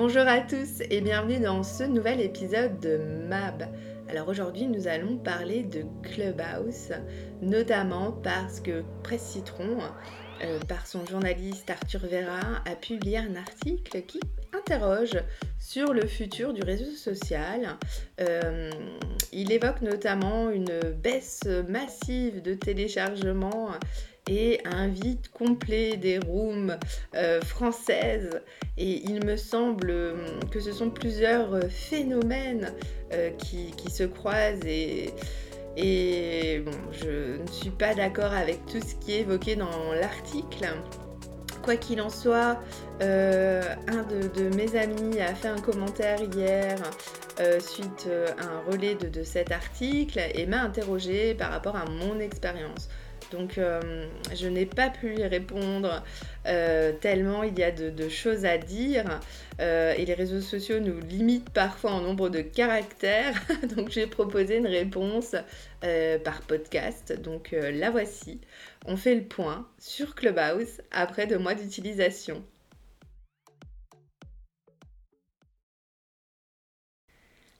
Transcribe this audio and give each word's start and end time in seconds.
Bonjour 0.00 0.28
à 0.28 0.38
tous 0.38 0.80
et 0.90 1.00
bienvenue 1.00 1.40
dans 1.40 1.64
ce 1.64 1.82
nouvel 1.82 2.20
épisode 2.20 2.78
de 2.78 2.98
MAB. 3.28 3.64
Alors 4.08 4.28
aujourd'hui 4.28 4.68
nous 4.68 4.86
allons 4.86 5.18
parler 5.18 5.64
de 5.64 5.82
Clubhouse, 6.04 6.92
notamment 7.42 8.12
parce 8.12 8.60
que 8.60 8.84
Presse 9.02 9.26
Citron, 9.26 9.78
euh, 10.44 10.60
par 10.68 10.86
son 10.86 11.04
journaliste 11.04 11.68
Arthur 11.68 12.02
Vera, 12.06 12.62
a 12.64 12.76
publié 12.76 13.18
un 13.18 13.34
article 13.34 14.02
qui 14.02 14.20
interroge 14.56 15.18
sur 15.58 15.92
le 15.92 16.06
futur 16.06 16.52
du 16.52 16.62
réseau 16.62 16.92
social. 16.92 17.76
Euh, 18.20 18.70
il 19.32 19.50
évoque 19.50 19.82
notamment 19.82 20.48
une 20.48 20.78
baisse 21.02 21.42
massive 21.68 22.40
de 22.40 22.54
téléchargements 22.54 23.70
et 24.28 24.60
un 24.64 24.88
vide 24.88 25.26
complet 25.32 25.96
des 25.96 26.18
rooms 26.18 26.76
euh, 27.14 27.40
françaises. 27.40 28.40
Et 28.76 29.02
il 29.04 29.24
me 29.24 29.36
semble 29.36 29.90
euh, 29.90 30.14
que 30.50 30.60
ce 30.60 30.72
sont 30.72 30.90
plusieurs 30.90 31.64
phénomènes 31.70 32.72
euh, 33.12 33.30
qui, 33.30 33.72
se 33.90 34.04
croisent 34.04 34.66
et, 34.66 35.14
et 35.76 36.60
bon, 36.60 36.76
je 36.92 37.40
ne 37.40 37.46
suis 37.50 37.70
pas 37.70 37.94
d'accord 37.94 38.32
avec 38.32 38.64
tout 38.66 38.80
ce 38.80 38.94
qui 38.94 39.14
est 39.14 39.20
évoqué 39.20 39.56
dans 39.56 39.92
l'article. 39.98 40.66
Quoi 41.62 41.76
qu'il 41.76 42.00
en 42.00 42.10
soit, 42.10 42.60
un 43.00 44.02
de, 44.04 44.56
mes 44.56 44.76
amis 44.76 45.20
a 45.20 45.34
fait 45.34 45.48
un 45.48 45.60
commentaire 45.60 46.20
hier 46.22 46.78
suite 47.60 48.08
à 48.38 48.44
un 48.44 48.70
relais 48.70 48.94
de 48.94 49.22
cet 49.22 49.52
article 49.52 50.20
et 50.34 50.46
m'a 50.46 50.62
interrogé 50.62 51.34
par 51.34 51.50
rapport 51.50 51.76
à 51.76 51.84
mon 51.84 52.20
expérience. 52.20 52.88
Donc 53.30 53.58
euh, 53.58 54.06
je 54.34 54.48
n'ai 54.48 54.66
pas 54.66 54.88
pu 54.88 55.16
y 55.16 55.24
répondre 55.24 56.02
euh, 56.46 56.92
tellement 56.92 57.42
il 57.42 57.58
y 57.58 57.62
a 57.62 57.70
de, 57.70 58.08
choses 58.08 58.44
à 58.44 58.56
dire 58.58 59.20
euh, 59.60 59.92
et 59.96 60.04
les 60.04 60.14
réseaux 60.14 60.40
sociaux 60.40 60.80
nous 60.80 61.00
limitent 61.00 61.50
parfois 61.50 61.92
en 61.92 62.00
nombre 62.00 62.28
de 62.28 62.40
caractères. 62.40 63.34
Donc 63.76 63.90
j'ai 63.90 64.06
proposé 64.06 64.56
une 64.56 64.66
réponse 64.66 65.36
par 66.24 66.40
podcast. 66.42 67.12
Donc 67.20 67.52
la 67.52 67.90
voici. 67.90 68.40
On 68.86 68.96
fait 68.96 69.14
le 69.14 69.24
point 69.24 69.68
sur 69.78 70.14
Clubhouse 70.14 70.80
après 70.90 71.26
deux 71.26 71.38
mois 71.38 71.54
d'utilisation. 71.54 72.42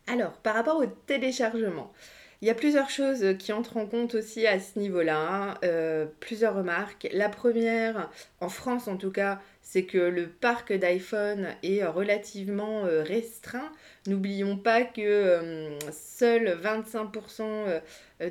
Alors, 0.08 0.32
par 0.38 0.54
rapport 0.54 0.78
au 0.78 0.86
téléchargement, 0.86 1.92
il 2.40 2.46
y 2.46 2.50
a 2.52 2.54
plusieurs 2.54 2.88
choses 2.88 3.36
qui 3.38 3.52
entrent 3.52 3.78
en 3.78 3.86
compte 3.86 4.14
aussi 4.14 4.46
à 4.46 4.60
ce 4.60 4.78
niveau-là, 4.78 5.58
euh, 5.64 6.06
plusieurs 6.20 6.54
remarques. 6.54 7.08
La 7.12 7.28
première, 7.28 8.10
en 8.40 8.48
France 8.48 8.86
en 8.86 8.96
tout 8.96 9.10
cas, 9.10 9.40
c'est 9.60 9.82
que 9.82 9.98
le 9.98 10.28
parc 10.28 10.72
d'iPhone 10.72 11.48
est 11.64 11.84
relativement 11.84 12.84
euh, 12.86 13.02
restreint. 13.02 13.72
N'oublions 14.06 14.56
pas 14.56 14.82
que 14.84 15.00
euh, 15.00 15.78
seuls 15.90 16.56
25% 16.62 17.80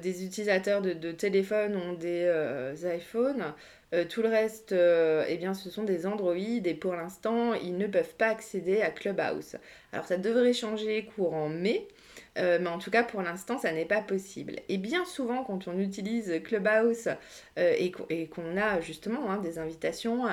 des 0.01 0.25
utilisateurs 0.25 0.81
de, 0.81 0.93
de 0.93 1.11
téléphones 1.11 1.75
ont 1.75 1.93
des 1.93 2.29
iPhones. 2.83 3.53
tout 4.09 4.21
le 4.21 4.29
reste, 4.29 4.73
eh 4.73 5.37
bien, 5.37 5.53
ce 5.53 5.69
sont 5.69 5.83
des 5.83 6.05
Android 6.05 6.35
et 6.35 6.73
pour 6.73 6.95
l'instant, 6.95 7.53
ils 7.53 7.77
ne 7.77 7.87
peuvent 7.87 8.15
pas 8.17 8.27
accéder 8.27 8.81
à 8.81 8.89
Clubhouse. 8.89 9.57
Alors 9.93 10.05
ça 10.05 10.17
devrait 10.17 10.53
changer 10.53 11.05
courant 11.15 11.49
mai. 11.49 11.87
Euh, 12.37 12.59
mais 12.61 12.69
en 12.69 12.77
tout 12.77 12.91
cas, 12.91 13.03
pour 13.03 13.21
l'instant, 13.21 13.57
ça 13.57 13.71
n'est 13.71 13.85
pas 13.85 14.01
possible. 14.01 14.57
Et 14.69 14.77
bien 14.77 15.05
souvent, 15.05 15.43
quand 15.43 15.67
on 15.67 15.77
utilise 15.79 16.41
Clubhouse 16.43 17.09
euh, 17.57 17.73
et 17.77 17.91
qu'on 18.27 18.57
a 18.57 18.79
justement 18.81 19.31
hein, 19.31 19.37
des 19.37 19.59
invitations, 19.59 20.25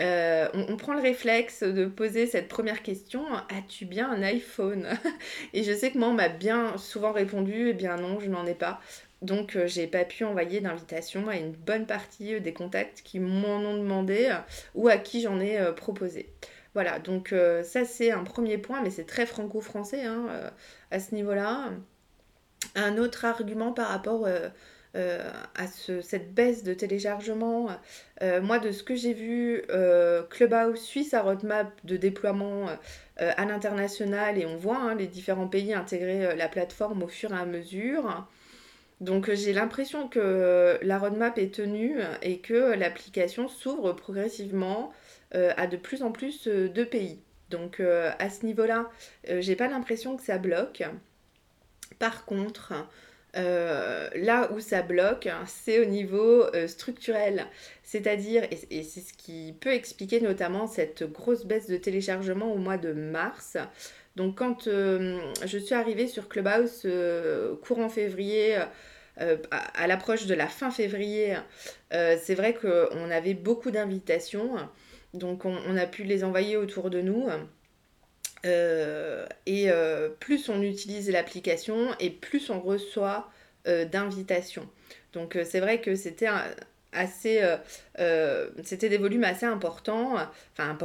euh, 0.00 0.48
on, 0.52 0.76
prend 0.76 0.94
le 0.94 1.00
réflexe 1.00 1.62
de 1.62 1.86
poser 1.86 2.26
cette 2.26 2.48
première 2.48 2.82
question 2.82 3.24
As-tu 3.48 3.86
bien 3.86 4.10
un 4.10 4.22
iPhone 4.22 4.86
Et 5.54 5.62
je 5.62 5.72
sais 5.72 5.90
que 5.90 5.98
moi, 5.98 6.08
on 6.08 6.14
m'a 6.14 6.28
bien 6.28 6.76
souvent 6.78 7.12
répondu 7.12 7.68
Eh 7.70 7.72
bien 7.72 7.96
non, 7.96 8.20
je 8.20 8.28
n'en 8.28 8.46
ai 8.46 8.54
pas. 8.54 8.80
Donc, 9.22 9.56
j'ai 9.64 9.86
pas 9.86 10.04
pu 10.04 10.24
envoyer 10.24 10.60
d'invitation 10.60 11.28
à 11.28 11.36
une 11.36 11.52
bonne 11.52 11.86
partie 11.86 12.38
des 12.40 12.52
contacts 12.52 13.00
qui 13.02 13.18
m'en 13.18 13.56
ont 13.56 13.78
demandé 13.78 14.30
ou 14.74 14.88
à 14.88 14.98
qui 14.98 15.22
j'en 15.22 15.40
ai 15.40 15.58
proposé. 15.74 16.28
Voilà, 16.76 16.98
donc 16.98 17.32
euh, 17.32 17.62
ça 17.62 17.86
c'est 17.86 18.10
un 18.10 18.22
premier 18.22 18.58
point, 18.58 18.82
mais 18.82 18.90
c'est 18.90 19.06
très 19.06 19.24
franco-français 19.24 20.04
hein, 20.04 20.26
euh, 20.28 20.50
à 20.90 21.00
ce 21.00 21.14
niveau-là. 21.14 21.70
Un 22.74 22.98
autre 22.98 23.24
argument 23.24 23.72
par 23.72 23.88
rapport 23.88 24.26
euh, 24.26 25.30
à 25.54 25.66
cette 25.66 26.34
baisse 26.34 26.64
de 26.64 26.74
téléchargement, 26.74 27.70
moi 28.42 28.58
de 28.58 28.72
ce 28.72 28.82
que 28.82 28.94
j'ai 28.94 29.14
vu, 29.14 29.62
Clubhouse 30.28 30.78
suit 30.78 31.04
sa 31.04 31.22
roadmap 31.22 31.72
de 31.84 31.96
déploiement 31.96 32.68
à 33.16 33.44
l'international 33.46 34.36
et 34.36 34.44
on 34.44 34.56
voit 34.56 34.78
hein, 34.78 34.94
les 34.94 35.06
différents 35.06 35.48
pays 35.48 35.72
intégrer 35.72 36.36
la 36.36 36.48
plateforme 36.48 37.02
au 37.02 37.08
fur 37.08 37.32
et 37.32 37.38
à 37.38 37.46
mesure. 37.46 38.26
Donc 39.00 39.32
j'ai 39.32 39.54
l'impression 39.54 40.08
que 40.08 40.78
la 40.82 40.98
roadmap 40.98 41.38
est 41.38 41.54
tenue 41.54 42.00
et 42.20 42.38
que 42.38 42.74
l'application 42.74 43.48
s'ouvre 43.48 43.94
progressivement 43.94 44.92
à 45.56 45.66
de 45.66 45.76
plus 45.76 46.02
en 46.02 46.12
plus 46.12 46.48
euh, 46.48 46.68
de 46.68 46.84
pays. 46.84 47.20
Donc 47.50 47.80
euh, 47.80 48.10
à 48.18 48.30
ce 48.30 48.44
niveau-là, 48.44 48.90
j'ai 49.28 49.54
pas 49.54 49.68
l'impression 49.68 50.16
que 50.16 50.22
ça 50.22 50.38
bloque. 50.38 50.82
Par 51.98 52.24
contre, 52.24 52.72
là 53.34 54.50
où 54.52 54.60
ça 54.60 54.82
bloque, 54.82 55.28
c'est 55.46 55.78
au 55.78 55.84
niveau 55.84 56.44
structurel. 56.66 57.46
C'est-à-dire, 57.84 58.44
et, 58.50 58.82
c'est 58.82 59.00
ce 59.00 59.12
qui 59.12 59.54
peut 59.60 59.72
expliquer 59.72 60.20
notamment 60.20 60.66
cette 60.66 61.04
grosse 61.04 61.44
baisse 61.44 61.68
de 61.68 61.76
téléchargement 61.76 62.52
au 62.52 62.56
mois 62.56 62.78
de 62.78 62.92
mars. 62.92 63.56
Donc 64.16 64.38
quand 64.38 64.64
je 64.64 65.58
suis 65.58 65.74
arrivée 65.74 66.08
sur 66.08 66.28
Clubhouse 66.28 66.88
courant 67.62 67.88
février, 67.88 68.58
à 69.18 69.86
l'approche 69.86 70.26
de 70.26 70.34
la 70.34 70.48
fin 70.48 70.72
février, 70.72 71.36
c'est 71.90 72.34
vrai 72.34 72.54
qu'on 72.54 73.10
avait 73.10 73.34
beaucoup 73.34 73.70
d'invitations. 73.70 74.56
Donc 75.14 75.44
on, 75.44 75.76
a 75.76 75.86
pu 75.86 76.04
les 76.04 76.24
envoyer 76.24 76.56
autour 76.56 76.90
de 76.90 77.00
nous. 77.00 77.28
Euh, 78.44 79.26
et 79.46 79.70
euh, 79.70 80.08
plus 80.08 80.48
on 80.48 80.62
utilise 80.62 81.10
l'application 81.10 81.88
et 81.98 82.10
plus 82.10 82.50
on 82.50 82.60
reçoit 82.60 83.30
euh, 83.66 83.84
d'invitations. 83.84 84.68
Donc 85.12 85.38
c'est 85.44 85.60
vrai 85.60 85.80
que 85.80 85.94
c'était 85.94 86.28
euh, 87.26 87.56
euh, 87.98 88.48
c'était 88.64 88.88
des 88.88 88.98
volumes 88.98 89.24
assez 89.24 89.46
importants, 89.46 90.16
enfin. 90.52 90.76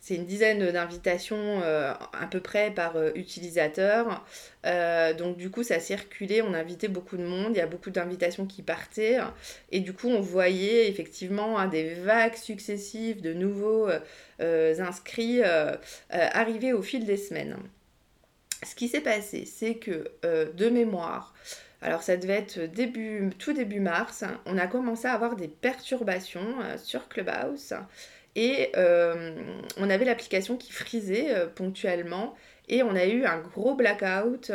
C'est 0.00 0.16
une 0.16 0.26
dizaine 0.26 0.70
d'invitations 0.70 1.60
euh, 1.62 1.92
à 2.12 2.26
peu 2.26 2.40
près 2.40 2.70
par 2.70 2.96
utilisateur. 3.14 4.24
donc 5.18 5.36
du 5.36 5.50
coup, 5.50 5.62
ça 5.62 5.80
circulait, 5.80 6.42
on 6.42 6.54
invitait 6.54 6.88
beaucoup 6.88 7.16
de 7.16 7.24
monde, 7.24 7.52
il 7.54 7.58
y 7.58 7.62
a 7.62 7.66
beaucoup 7.66 7.90
d'invitations 7.90 8.46
qui 8.46 8.62
partaient. 8.62 9.18
Et 9.70 9.80
du 9.80 9.92
coup, 9.92 10.08
on 10.08 10.20
voyait 10.20 10.88
effectivement 10.88 11.58
hein, 11.58 11.68
des 11.68 11.94
vagues 11.94 12.36
successives 12.36 13.20
de 13.22 13.32
nouveaux 13.32 13.88
inscrits 14.40 15.42
arriver 16.10 16.72
au 16.72 16.82
fil 16.82 17.04
des 17.04 17.16
semaines. 17.16 17.56
Ce 18.62 18.74
qui 18.74 18.88
s'est 18.88 19.00
passé, 19.00 19.44
c'est 19.44 19.74
que 19.76 20.10
de 20.22 20.68
mémoire, 20.68 21.34
alors 21.82 22.02
ça 22.02 22.16
devait 22.16 22.34
être 22.34 22.60
tout 23.38 23.52
début 23.52 23.80
mars, 23.80 24.24
on 24.46 24.58
a 24.58 24.66
commencé 24.66 25.06
à 25.06 25.12
avoir 25.12 25.36
des 25.36 25.48
perturbations 25.48 26.60
euh, 26.62 26.78
sur 26.78 27.08
Clubhouse 27.08 27.74
et 28.36 28.70
euh, 28.76 29.34
on 29.76 29.90
avait 29.90 30.04
l'application 30.04 30.56
qui 30.56 30.72
frisait 30.72 31.34
euh, 31.34 31.46
ponctuellement 31.46 32.34
et 32.68 32.82
on 32.82 32.96
a 32.96 33.04
eu 33.04 33.24
un 33.26 33.38
gros 33.38 33.74
blackout. 33.74 34.50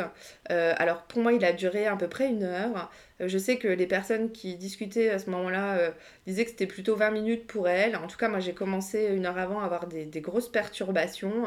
alors 0.48 1.04
pour 1.04 1.22
moi 1.22 1.32
il 1.32 1.44
a 1.44 1.52
duré 1.52 1.86
à 1.86 1.94
peu 1.94 2.08
près 2.08 2.26
une 2.26 2.42
heure. 2.42 2.90
je 3.20 3.38
sais 3.38 3.56
que 3.56 3.68
les 3.68 3.86
personnes 3.86 4.32
qui 4.32 4.56
discutaient 4.56 5.10
à 5.10 5.20
ce 5.20 5.30
moment-là 5.30 5.92
disaient 6.26 6.44
que 6.44 6.50
c'était 6.50 6.66
plutôt 6.66 6.96
20 6.96 7.12
minutes 7.12 7.46
pour 7.46 7.68
elles. 7.68 7.94
En 7.94 8.08
tout 8.08 8.16
cas 8.16 8.26
moi 8.26 8.40
j'ai 8.40 8.52
commencé 8.52 9.06
une 9.14 9.26
heure 9.26 9.38
avant 9.38 9.60
à 9.60 9.64
avoir 9.64 9.86
des 9.86 10.20
grosses 10.20 10.50
perturbations. 10.50 11.44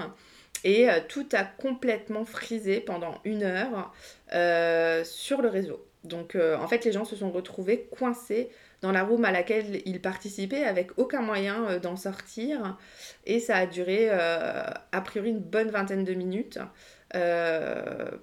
Et 0.63 0.89
euh, 0.89 0.99
tout 1.07 1.27
a 1.33 1.43
complètement 1.43 2.25
frisé 2.25 2.79
pendant 2.79 3.19
une 3.25 3.43
heure 3.43 3.93
euh, 4.33 5.03
sur 5.03 5.41
le 5.41 5.49
réseau. 5.49 5.85
Donc 6.03 6.35
euh, 6.35 6.57
en 6.57 6.67
fait 6.67 6.83
les 6.85 6.91
gens 6.91 7.05
se 7.05 7.15
sont 7.15 7.31
retrouvés 7.31 7.87
coincés 7.97 8.49
dans 8.81 8.91
la 8.91 9.03
room 9.03 9.23
à 9.23 9.31
laquelle 9.31 9.81
ils 9.85 10.01
participaient 10.01 10.65
avec 10.65 10.97
aucun 10.97 11.21
moyen 11.21 11.77
d'en 11.77 11.95
sortir. 11.95 12.77
Et 13.25 13.39
ça 13.39 13.55
a 13.55 13.65
duré 13.65 14.09
a 14.09 15.01
priori 15.05 15.29
une 15.29 15.39
bonne 15.39 15.69
vingtaine 15.69 16.03
de 16.03 16.13
minutes. 16.13 16.59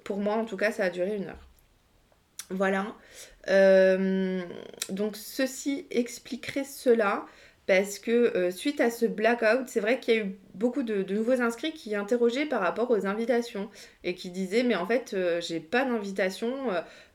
pour 0.04 0.18
moi 0.18 0.34
en 0.34 0.44
tout 0.44 0.58
cas 0.58 0.70
ça 0.72 0.84
a 0.84 0.90
duré 0.90 1.16
une 1.16 1.28
heure. 1.28 1.48
Voilà. 2.50 2.94
donc 4.90 5.16
ceci 5.16 5.86
expliquerait 5.90 6.64
cela 6.64 7.24
parce 7.70 8.00
que 8.00 8.36
euh, 8.36 8.50
suite 8.50 8.80
à 8.80 8.90
ce 8.90 9.06
blackout, 9.06 9.68
c'est 9.68 9.78
vrai 9.78 10.00
qu'il 10.00 10.14
y 10.14 10.18
a 10.18 10.22
eu 10.22 10.36
beaucoup 10.54 10.82
de, 10.82 11.04
nouveaux 11.14 11.40
inscrits 11.40 11.70
qui 11.70 11.94
interrogeaient 11.94 12.44
par 12.44 12.62
rapport 12.62 12.90
aux 12.90 13.06
invitations 13.06 13.70
et 14.02 14.16
qui 14.16 14.30
disaient 14.30 14.64
mais 14.64 14.74
en 14.74 14.88
fait 14.88 15.14
euh, 15.14 15.40
j'ai 15.40 15.60
pas 15.60 15.84
d'invitation, 15.84 16.52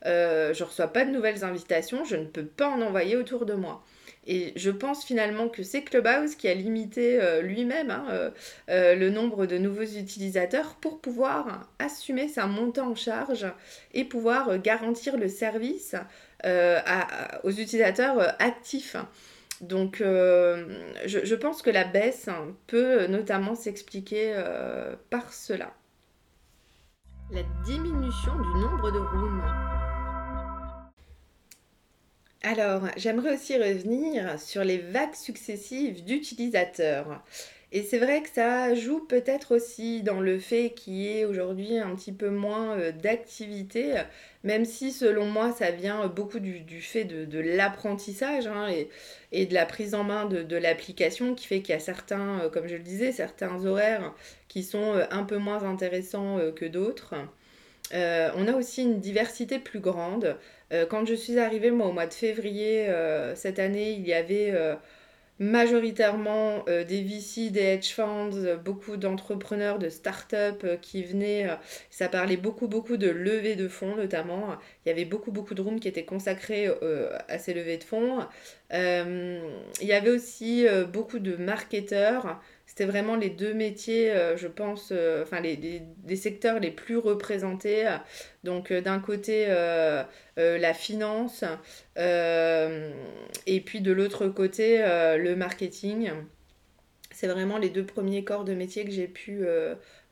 euh, 0.06 0.54
je 0.54 0.64
reçois 0.64 0.86
pas 0.86 1.04
de 1.04 1.10
nouvelles 1.10 1.44
invitations, 1.44 2.06
je 2.06 2.16
ne 2.16 2.24
peux 2.24 2.46
pas 2.46 2.70
en 2.70 2.80
envoyer 2.80 3.16
autour 3.16 3.44
de 3.44 3.52
moi. 3.52 3.84
Et 4.26 4.52
je 4.56 4.70
pense 4.70 5.04
finalement 5.04 5.48
que 5.48 5.62
c'est 5.62 5.82
Clubhouse 5.82 6.34
qui 6.34 6.48
a 6.48 6.54
limité 6.54 7.20
euh, 7.20 7.42
lui-même 7.42 7.90
hein, 7.90 8.06
euh, 8.10 8.30
euh, 8.68 8.94
le 8.96 9.10
nombre 9.10 9.46
de 9.46 9.56
nouveaux 9.56 9.82
utilisateurs 9.82 10.74
pour 10.80 11.00
pouvoir 11.00 11.68
assumer 11.78 12.28
sa 12.28 12.46
montée 12.46 12.80
en 12.80 12.96
charge 12.96 13.46
et 13.94 14.04
pouvoir 14.04 14.58
garantir 14.58 15.16
le 15.16 15.28
service 15.28 15.94
aux 16.44 17.50
utilisateurs 17.50 18.36
actifs. 18.40 18.96
Donc 19.60 19.98
je, 19.98 21.34
pense 21.34 21.62
que 21.62 21.70
la 21.70 21.84
baisse 21.84 22.28
peut 22.66 23.06
notamment 23.06 23.54
s'expliquer 23.54 24.34
par 25.10 25.32
cela. 25.32 25.72
La 27.30 27.42
diminution 27.64 28.32
du 28.36 28.60
nombre 28.60 28.90
de 28.92 28.98
rooms. 28.98 29.42
Alors, 32.42 32.82
j'aimerais 32.96 33.34
aussi 33.34 33.56
revenir 33.56 34.38
sur 34.38 34.62
les 34.62 34.78
vagues 34.78 35.16
successives 35.16 36.04
d'utilisateurs. 36.04 37.24
Et 37.72 37.82
c'est 37.82 37.98
vrai 37.98 38.22
que 38.22 38.28
ça 38.28 38.74
joue 38.76 39.00
peut-être 39.00 39.56
aussi 39.56 40.02
dans 40.02 40.20
le 40.20 40.38
fait 40.38 40.70
qu'il 40.70 40.94
y 40.94 41.18
ait 41.18 41.24
aujourd'hui 41.24 41.78
un 41.78 41.96
petit 41.96 42.12
peu 42.12 42.30
moins 42.30 42.78
euh, 42.78 42.92
d'activité, 42.92 43.94
même 44.44 44.64
si 44.64 44.92
selon 44.92 45.26
moi 45.26 45.50
ça 45.52 45.72
vient 45.72 46.06
beaucoup 46.06 46.38
du, 46.38 46.80
fait 46.80 47.04
de, 47.04 47.40
l'apprentissage 47.40 48.46
hein, 48.46 48.68
et, 49.32 49.46
de 49.46 49.54
la 49.54 49.66
prise 49.66 49.94
en 49.94 50.04
main 50.04 50.26
de, 50.26 50.56
l'application 50.56 51.34
qui 51.34 51.48
fait 51.48 51.60
qu'il 51.60 51.74
y 51.74 51.76
a 51.76 51.80
certains, 51.80 52.40
euh, 52.40 52.50
comme 52.50 52.68
je 52.68 52.76
le 52.76 52.82
disais, 52.82 53.10
certains 53.10 53.64
horaires 53.66 54.14
qui 54.46 54.62
sont 54.62 54.94
euh, 54.94 55.04
un 55.10 55.24
peu 55.24 55.38
moins 55.38 55.64
intéressants 55.64 56.38
que 56.54 56.66
d'autres. 56.66 57.14
on 57.92 58.48
a 58.48 58.52
aussi 58.56 58.82
une 58.82 59.00
diversité 59.00 59.58
plus 59.58 59.80
grande. 59.80 60.36
Quand 60.90 61.04
je 61.06 61.14
suis 61.14 61.38
arrivée, 61.38 61.70
moi, 61.70 61.86
au 61.86 61.92
mois 61.92 62.06
de 62.06 62.14
février 62.14 62.88
cette 63.34 63.58
année, 63.58 63.92
il 63.92 64.06
y 64.06 64.12
avait 64.12 64.52
euh, 65.40 65.44
majoritairement 65.44 66.64
des 66.66 67.02
VC, 67.02 67.50
des 67.50 67.60
hedge 67.60 67.92
funds, 67.92 68.30
beaucoup 68.64 68.96
d'entrepreneurs, 68.96 69.78
de 69.78 69.88
start-up 69.88 70.66
qui 70.80 71.02
venaient. 71.02 71.48
ça 71.90 72.08
parlait 72.08 72.36
beaucoup, 72.36 72.68
beaucoup 72.68 72.96
de 72.96 73.08
levée 73.08 73.56
de 73.56 73.68
fonds, 73.68 73.96
notamment. 73.96 74.56
Il 74.84 74.88
y 74.88 74.92
avait 74.92 75.04
beaucoup, 75.04 75.32
beaucoup 75.32 75.54
de 75.54 75.62
rooms 75.62 75.80
qui 75.80 75.88
étaient 75.88 76.04
consacrés 76.04 76.68
à 77.28 77.38
ces 77.38 77.54
levées 77.54 77.78
de 77.78 77.84
fonds. 77.84 78.18
il 78.72 79.86
y 79.86 79.92
avait 79.92 80.10
aussi 80.10 80.66
beaucoup 80.92 81.18
de 81.18 81.36
marketeurs 81.36 82.40
c'était 82.66 82.84
vraiment 82.84 83.14
les 83.14 83.30
deux 83.30 83.54
métiers, 83.54 84.10
euh, 84.10 84.36
je 84.36 84.48
pense, 84.48 84.88
euh, 84.92 85.22
enfin 85.22 85.40
les, 85.40 86.16
secteurs 86.16 86.58
les 86.58 86.72
plus 86.72 86.98
représentés. 86.98 87.88
Donc 88.44 88.70
euh, 88.70 88.80
d'un 88.80 88.98
côté 88.98 89.46
la 90.36 90.74
finance 90.74 91.44
et 91.96 93.60
puis 93.64 93.80
de 93.80 93.92
l'autre 93.92 94.26
côté 94.28 94.78
le 94.78 95.34
marketing. 95.34 96.10
C'est 97.12 97.28
vraiment 97.28 97.56
les 97.56 97.70
deux 97.70 97.86
premiers 97.86 98.24
corps 98.24 98.44
de 98.44 98.52
métier 98.52 98.84
que 98.84 98.90
j'ai 98.90 99.08
pu 99.08 99.46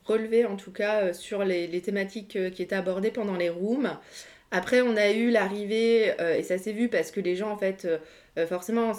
relever 0.04 0.46
en 0.46 0.56
tout 0.56 0.72
cas 0.72 1.12
sur 1.12 1.44
les, 1.44 1.66
les, 1.66 1.82
thématiques 1.82 2.38
qui 2.52 2.62
étaient 2.62 2.74
abordées 2.74 3.10
pendant 3.10 3.36
les 3.36 3.50
rooms. 3.50 3.98
Après, 4.50 4.80
on 4.80 4.96
a 4.96 5.10
eu 5.10 5.30
l'arrivée, 5.30 6.14
et 6.38 6.42
ça 6.42 6.58
s'est 6.58 6.72
vu 6.72 6.88
parce 6.88 7.10
que 7.10 7.20
les 7.20 7.34
gens, 7.36 7.50
en 7.50 7.58
fait, 7.58 7.86
euh, 8.36 8.46
forcément, 8.46 8.92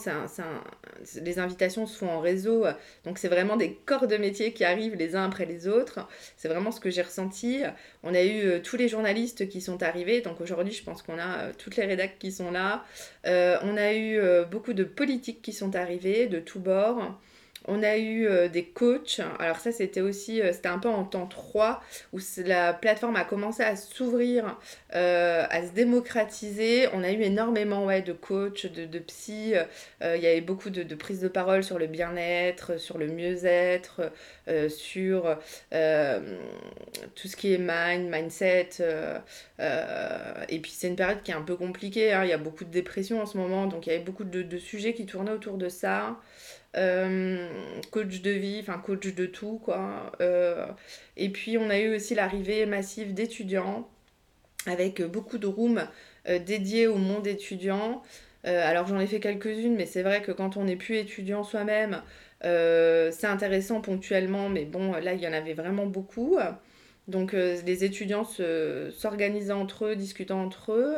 les 1.22 1.40
invitations 1.40 1.86
se 1.86 1.98
font 1.98 2.10
en 2.10 2.20
réseau, 2.20 2.66
donc 3.04 3.18
c'est 3.18 3.28
vraiment 3.28 3.58
des 3.58 3.74
corps 3.74 4.08
de 4.08 4.16
métier 4.18 4.54
qui 4.54 4.64
arrivent 4.64 4.96
les 4.96 5.16
uns 5.16 5.26
après 5.26 5.46
les 5.46 5.68
autres. 5.68 6.08
C'est 6.38 6.48
vraiment 6.48 6.72
ce 6.72 6.80
que 6.80 6.90
j'ai 6.90 7.02
ressenti. 7.02 7.62
On 8.04 8.14
a 8.14 8.24
eu 8.24 8.46
euh, 8.46 8.60
tous 8.60 8.78
les 8.78 8.88
journalistes 8.88 9.50
qui 9.50 9.60
sont 9.62 9.84
arrivés, 9.84 10.22
donc 10.22 10.40
aujourd'hui 10.40 10.74
je 10.74 10.84
pense 10.84 11.02
qu'on 11.02 11.20
a 11.20 11.38
euh, 11.40 11.52
toutes 11.58 11.76
les 11.76 11.86
rédacts 11.86 12.20
qui 12.20 12.32
sont 12.32 12.52
là. 12.52 12.86
on 13.26 13.78
a 13.78 13.94
eu 13.94 14.20
beaucoup 14.50 14.74
de 14.74 14.84
politiques 14.84 15.42
qui 15.42 15.54
sont 15.54 15.76
arrivés 15.76 16.28
de 16.28 16.40
tous 16.40 16.60
bords. 16.60 17.18
On 17.68 17.82
a 17.84 17.98
eu 17.98 18.28
euh, 18.28 18.48
des 18.48 18.64
coachs. 18.66 19.22
Alors 19.40 19.58
ça, 19.58 19.72
c'était 19.72 20.02
aussi, 20.02 20.42
euh, 20.42 20.54
c'était 20.54 20.70
un 20.70 20.78
peu 20.78 20.90
en 20.90 21.04
temps 21.04 21.26
3 21.26 21.82
où 22.14 22.20
la 22.46 22.74
plateforme 22.74 23.16
a 23.16 23.24
commencé 23.24 23.64
à 23.64 23.76
s'ouvrir, 23.76 24.58
euh, 24.96 25.46
à 25.50 25.66
se 25.66 25.72
démocratiser. 25.72 26.88
On 26.94 27.04
a 27.04 27.12
eu 27.12 27.22
énormément 27.22 27.86
de 27.86 28.14
coachs, 28.14 28.68
de, 28.68 28.86
de 28.86 29.00
psy. 29.00 29.54
il 30.02 30.22
y 30.22 30.28
avait 30.28 30.42
beaucoup 30.42 30.70
de, 30.70 30.84
de 30.84 30.96
prises 30.96 31.22
de 31.22 31.28
parole 31.28 31.64
sur 31.64 31.80
le 31.80 31.88
bien-être, 31.88 32.80
sur 32.80 32.98
le 32.98 33.08
mieux-être, 33.08 34.12
sur 34.70 35.38
tout 35.72 37.28
ce 37.28 37.36
qui 37.36 37.54
est 37.54 37.58
mind, 37.58 38.10
mindset. 38.10 38.70
et 40.50 40.60
puis 40.60 40.72
c'est 40.72 40.88
une 40.88 40.96
période 40.96 41.22
qui 41.24 41.32
est 41.32 41.36
un 41.36 41.42
peu 41.42 41.56
compliquée. 41.56 42.14
Hein. 42.14 42.24
Il 42.24 42.30
y 42.30 42.34
a 42.34 42.38
beaucoup 42.38 42.66
de 42.66 42.72
dépression 42.72 43.22
en 43.22 43.26
ce 43.26 43.38
moment, 43.38 43.68
donc 43.68 43.88
il 43.88 43.92
y 43.92 43.96
avait 43.96 44.04
beaucoup 44.04 44.24
de 44.24 44.58
sujets 44.58 44.94
qui 44.94 45.06
tournaient 45.06 45.32
autour 45.32 45.58
de 45.58 45.70
ça. 45.70 46.18
Euh, 46.78 47.48
coach 47.92 48.22
de 48.22 48.32
vie, 48.32 48.60
enfin 48.60 48.78
coach 48.80 49.08
de 49.14 49.26
tout 49.26 49.62
quoi. 49.64 50.12
Euh, 50.20 50.66
et 51.16 51.30
puis 51.30 51.58
on 51.58 51.70
a 51.70 51.80
eu 51.80 51.96
aussi 51.96 52.16
l'arrivée 52.16 52.66
massive 52.66 53.14
d'étudiants 53.14 53.88
avec 54.66 55.02
beaucoup 55.02 55.38
de 55.38 55.48
rooms 55.48 55.88
euh, 56.28 56.40
dédiés 56.40 56.88
au 56.88 56.98
monde 56.98 57.28
étudiant. 57.28 58.04
alors 58.44 58.88
j'en 58.88 59.00
ai 59.00 59.08
fait 59.08 59.20
quelques-unes, 59.20 59.76
mais 59.76 59.86
c'est 59.86 60.04
vrai 60.04 60.22
que 60.22 60.32
quand 60.32 60.58
on 60.58 60.66
n'est 60.66 60.76
plus 60.76 60.98
étudiant 60.98 61.44
soi-même, 61.44 62.02
c'est 62.42 63.28
intéressant 63.28 63.82
ponctuellement, 63.82 64.50
mais 64.50 64.66
bon 64.66 64.94
là 64.94 65.14
il 65.14 65.22
y 65.22 65.28
en 65.28 65.34
avait 65.34 65.54
vraiment 65.54 65.88
beaucoup. 65.88 66.38
Donc 67.08 67.34
les 67.34 67.84
étudiants 67.84 68.26
s'organisaient 68.92 69.54
entre 69.54 69.86
eux, 69.86 69.96
discutant 69.96 70.44
entre 70.44 70.74
eux. 70.74 70.96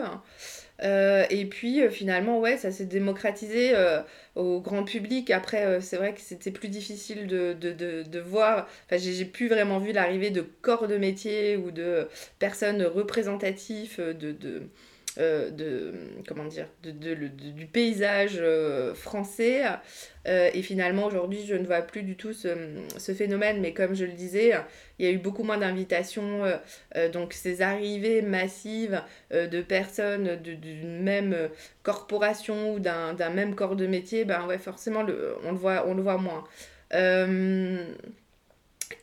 Euh, 0.83 1.25
et 1.29 1.45
puis 1.45 1.81
euh, 1.81 1.89
finalement, 1.89 2.39
ouais, 2.39 2.57
ça 2.57 2.71
s'est 2.71 2.85
démocratisé 2.85 3.71
euh, 3.75 4.01
au 4.35 4.61
grand 4.61 4.83
public. 4.83 5.31
Après, 5.31 5.81
c'est 5.81 5.97
vrai 5.97 6.13
que 6.13 6.21
c'était 6.21 6.51
plus 6.51 6.69
difficile 6.69 7.27
de, 7.27 7.53
de, 7.53 8.03
de, 8.03 8.19
voir. 8.19 8.67
Enfin, 8.85 8.97
j'ai 8.97 9.25
plus 9.25 9.47
vraiment 9.47 9.79
vu 9.79 9.91
l'arrivée 9.91 10.29
de 10.29 10.41
corps 10.61 10.87
de 10.87 10.97
métier 10.97 11.57
ou 11.57 11.71
de 11.71 12.07
personnes 12.39 12.83
représentatives 12.83 13.99
de, 13.99 14.63
euh, 15.19 15.49
de 15.49 15.93
comment 16.27 16.45
dire 16.45 16.67
de, 16.83 16.91
du 16.91 17.65
paysage 17.65 18.37
euh, 18.39 18.93
français. 18.93 19.63
Euh, 20.27 20.49
et 20.53 20.61
finalement 20.61 21.05
aujourd'hui 21.05 21.43
je 21.47 21.55
ne 21.55 21.65
vois 21.65 21.81
plus 21.81 22.03
du 22.03 22.15
tout 22.15 22.33
ce, 22.33 23.13
phénomène. 23.13 23.59
Mais 23.59 23.73
comme 23.73 23.95
je 23.95 24.05
le 24.05 24.11
disais 24.11 24.53
il 24.99 25.05
y 25.05 25.09
a 25.09 25.11
eu 25.11 25.17
beaucoup 25.17 25.43
moins 25.43 25.57
d'invitations 25.57 26.43
donc 27.13 27.33
ces 27.33 27.61
arrivées 27.61 28.21
massives 28.21 29.01
de 29.31 29.61
personnes 29.61 30.35
d'une 30.35 31.01
même 31.01 31.49
corporation 31.81 32.73
ou 32.73 32.79
d'un 32.79 33.29
même 33.29 33.55
corps 33.55 33.75
de 33.75 33.87
métier 33.87 34.25
ben 34.25 34.45
ouais 34.45 34.57
forcément 34.57 35.03
le, 35.03 35.35
on 35.43 35.51
le 35.51 35.57
voit 35.57 35.85
on 35.87 35.93
le 35.93 36.01
voit 36.03 36.17
moins 36.17 36.43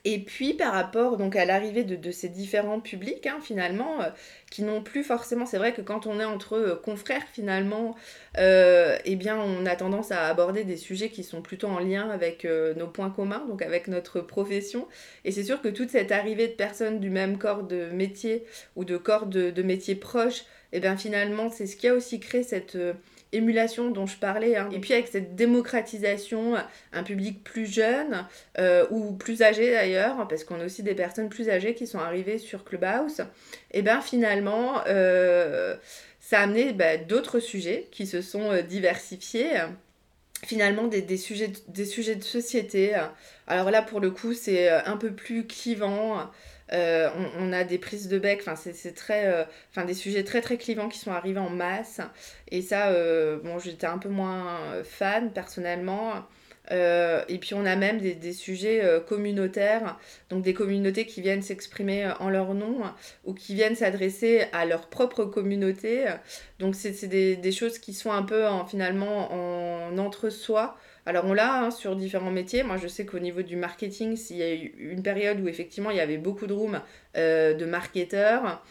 et 0.03 0.19
puis 0.19 0.53
par 0.53 0.73
rapport 0.73 1.17
donc 1.17 1.35
à 1.35 1.45
l'arrivée 1.45 1.83
de, 1.83 2.11
ces 2.11 2.29
différents 2.29 2.79
publics, 2.79 3.27
hein, 3.27 3.39
finalement, 3.41 4.01
euh, 4.01 4.09
qui 4.49 4.63
n'ont 4.63 4.81
plus 4.81 5.03
forcément, 5.03 5.45
c'est 5.45 5.57
vrai 5.57 5.73
que 5.73 5.81
quand 5.81 6.07
on 6.07 6.19
est 6.19 6.25
entre 6.25 6.53
euh, 6.53 6.75
confrères, 6.75 7.25
finalement, 7.33 7.95
euh, 8.37 8.97
eh 9.05 9.15
bien 9.15 9.37
on 9.37 9.65
a 9.65 9.75
tendance 9.75 10.11
à 10.11 10.27
aborder 10.27 10.63
des 10.63 10.77
sujets 10.77 11.09
qui 11.09 11.23
sont 11.23 11.41
plutôt 11.41 11.67
en 11.67 11.79
lien 11.79 12.09
avec 12.09 12.47
nos 12.77 12.87
points 12.87 13.09
communs, 13.09 13.45
donc 13.47 13.61
avec 13.61 13.87
notre 13.87 14.21
profession. 14.21 14.87
Et 15.23 15.31
c'est 15.31 15.43
sûr 15.43 15.61
que 15.61 15.69
toute 15.69 15.89
cette 15.89 16.11
arrivée 16.11 16.47
de 16.47 16.53
personnes 16.53 16.99
du 16.99 17.09
même 17.09 17.37
corps 17.37 17.63
de 17.63 17.89
métier 17.91 18.45
ou 18.75 18.85
de 18.85 18.97
corps 18.97 19.25
de, 19.25 19.51
de 19.51 19.63
métier 19.63 19.95
proches, 19.95 20.45
eh 20.73 20.79
bien 20.79 20.97
finalement 20.97 21.49
c'est 21.49 21.67
ce 21.67 21.75
qui 21.75 21.87
a 21.87 21.93
aussi 21.93 22.19
créé 22.19 22.43
cette 22.43 22.77
émulation 23.35 23.89
dont 23.91 24.05
je 24.05 24.17
parlais. 24.17 24.55
Hein. 24.55 24.69
Et 24.71 24.79
puis 24.79 24.93
avec 24.93 25.07
cette 25.07 25.35
démocratisation, 25.35 26.55
un 26.93 27.03
public 27.03 27.43
plus 27.43 27.65
jeune 27.65 28.25
euh, 28.57 28.85
ou 28.89 29.13
plus 29.13 29.41
âgé 29.41 29.71
d'ailleurs, 29.71 30.27
parce 30.27 30.43
qu'on 30.43 30.59
a 30.59 30.65
aussi 30.65 30.83
des 30.83 30.95
personnes 30.95 31.29
plus 31.29 31.49
âgées 31.49 31.75
qui 31.75 31.87
sont 31.87 31.99
arrivées 31.99 32.37
sur 32.37 32.63
Clubhouse, 32.63 33.21
et 33.71 33.81
bien 33.81 34.01
finalement, 34.01 34.81
euh, 34.87 35.75
ça 36.19 36.39
a 36.39 36.43
amené 36.43 36.73
bah, 36.73 36.97
d'autres 36.97 37.39
sujets 37.39 37.87
qui 37.91 38.07
se 38.07 38.21
sont 38.21 38.51
euh, 38.51 38.61
diversifiés 38.61 39.51
finalement 40.43 40.87
des, 40.87 41.01
des, 41.01 41.17
sujets, 41.17 41.51
des 41.69 41.85
sujets 41.85 42.15
de 42.15 42.23
société. 42.23 42.93
Alors 43.47 43.71
là, 43.71 43.81
pour 43.81 43.99
le 43.99 44.11
coup, 44.11 44.33
c'est 44.33 44.69
un 44.69 44.97
peu 44.97 45.11
plus 45.11 45.47
clivant. 45.47 46.29
Euh, 46.73 47.09
on, 47.37 47.53
a 47.53 47.63
des 47.63 47.77
prises 47.77 48.07
de 48.07 48.17
bec, 48.17 48.39
enfin 48.41 48.55
c'est 48.55 48.95
très, 48.95 49.27
euh, 49.27 49.43
enfin 49.69 49.85
des 49.85 49.93
sujets 49.93 50.23
très 50.23 50.41
très 50.41 50.57
clivants 50.57 50.89
qui 50.89 50.97
sont 50.97 51.11
arrivés 51.11 51.39
en 51.39 51.49
masse. 51.49 52.01
Et 52.49 52.61
ça, 52.61 52.89
euh, 52.89 53.39
bon, 53.43 53.59
j'étais 53.59 53.87
un 53.87 53.99
peu 53.99 54.09
moins 54.09 54.59
fan 54.83 55.31
personnellement. 55.31 56.25
et 56.71 57.37
puis 57.39 57.53
on 57.53 57.65
a 57.65 57.75
même 57.75 57.99
des, 57.99 58.33
sujets 58.33 58.81
communautaires, 59.07 59.99
donc 60.29 60.43
des 60.43 60.53
communautés 60.55 61.05
qui 61.05 61.21
viennent 61.21 61.43
s'exprimer 61.43 62.11
en 62.19 62.29
leur 62.29 62.55
nom 62.55 62.81
ou 63.25 63.33
qui 63.33 63.53
viennent 63.53 63.75
s'adresser 63.75 64.45
à 64.51 64.65
leur 64.65 64.87
propre 64.87 65.25
communauté. 65.25 66.05
Donc 66.59 66.73
c'est 66.75 67.07
des, 67.07 67.35
des, 67.35 67.51
choses 67.51 67.77
qui 67.77 67.93
sont 67.93 68.11
un 68.11 68.23
peu 68.23 68.47
en, 68.47 68.65
finalement 68.65 69.31
en 69.31 69.97
entre-soi 69.99 70.77
alors 71.05 71.25
on 71.25 71.33
l'a 71.33 71.61
hein, 71.61 71.71
sur 71.71 71.95
différents 71.95 72.31
métiers. 72.31 72.63
Moi 72.63 72.77
je 72.77 72.87
sais 72.87 73.05
qu'au 73.05 73.19
niveau 73.19 73.43
du 73.43 73.55
marketing, 73.55 74.17
il 74.29 74.37
y 74.37 74.43
a 74.43 74.53
eu 74.53 74.73
une 74.79 75.03
période 75.03 75.39
où 75.39 75.47
effectivement 75.47 75.91
il 75.91 75.97
y 75.97 76.01
avait 76.01 76.17
beaucoup 76.17 76.47
de 76.47 76.53
rooms 76.53 76.81
euh, 77.15 77.53
de 77.53 77.65
marketeurs. 77.65 78.63